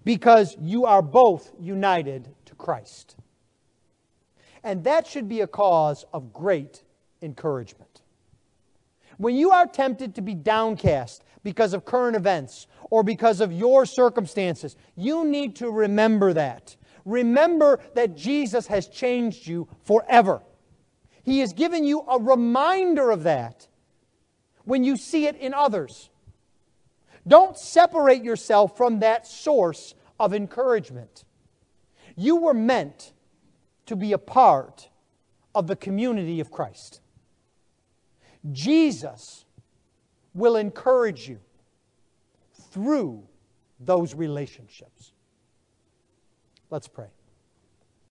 because 0.05 0.57
you 0.61 0.87
are 0.87 1.03
both 1.03 1.53
united 1.61 2.29
to 2.47 2.55
Christ. 2.55 3.17
And 4.63 4.85
that 4.85 5.07
should 5.07 5.29
be 5.29 5.41
a 5.41 5.47
cause 5.47 6.05
of 6.13 6.33
great 6.33 6.83
encouragement. 7.23 7.90
When 9.21 9.37
you 9.37 9.51
are 9.51 9.67
tempted 9.67 10.15
to 10.15 10.23
be 10.23 10.35
downcast 10.35 11.25
because 11.43 11.75
of 11.75 11.85
current 11.85 12.17
events 12.17 12.67
or 12.89 13.03
because 13.03 13.43
of 13.43 13.53
your 13.53 13.85
circumstances, 13.85 14.77
you 14.97 15.27
need 15.27 15.57
to 15.57 15.71
remember 15.71 16.33
that. 16.33 16.75
Remember 17.05 17.81
that 17.95 18.17
Jesus 18.17 18.67
has 18.69 18.89
changed 18.89 19.47
you 19.47 19.69
forever. 19.85 20.41
He 21.23 21.41
has 21.41 21.53
given 21.53 21.85
you 21.85 22.01
a 22.09 22.19
reminder 22.19 23.11
of 23.11 23.25
that 23.25 23.69
when 24.65 24.85
you 24.85 24.97
see 24.97 25.27
it 25.27 25.37
in 25.37 25.53
others. 25.53 26.09
Don't 27.29 27.59
separate 27.59 28.25
yourself 28.25 28.75
from 28.75 29.01
that 29.01 29.27
source 29.27 29.95
of 30.19 30.33
encouragement. 30.33 31.25
You 32.17 32.37
were 32.37 32.55
meant 32.55 33.13
to 33.85 33.97
be 33.97 34.15
a 34.15 34.19
part 34.19 34.89
of 35.55 35.67
the 35.67 35.77
community 35.77 36.41
of 36.41 36.51
Christ. 36.51 37.03
Jesus 38.53 39.45
will 40.35 40.57
encourage 40.57 41.29
you 41.29 41.39
through 42.71 43.23
those 43.81 44.15
relationships. 44.15 45.13
Let's 46.71 46.89
pray. 46.89 47.09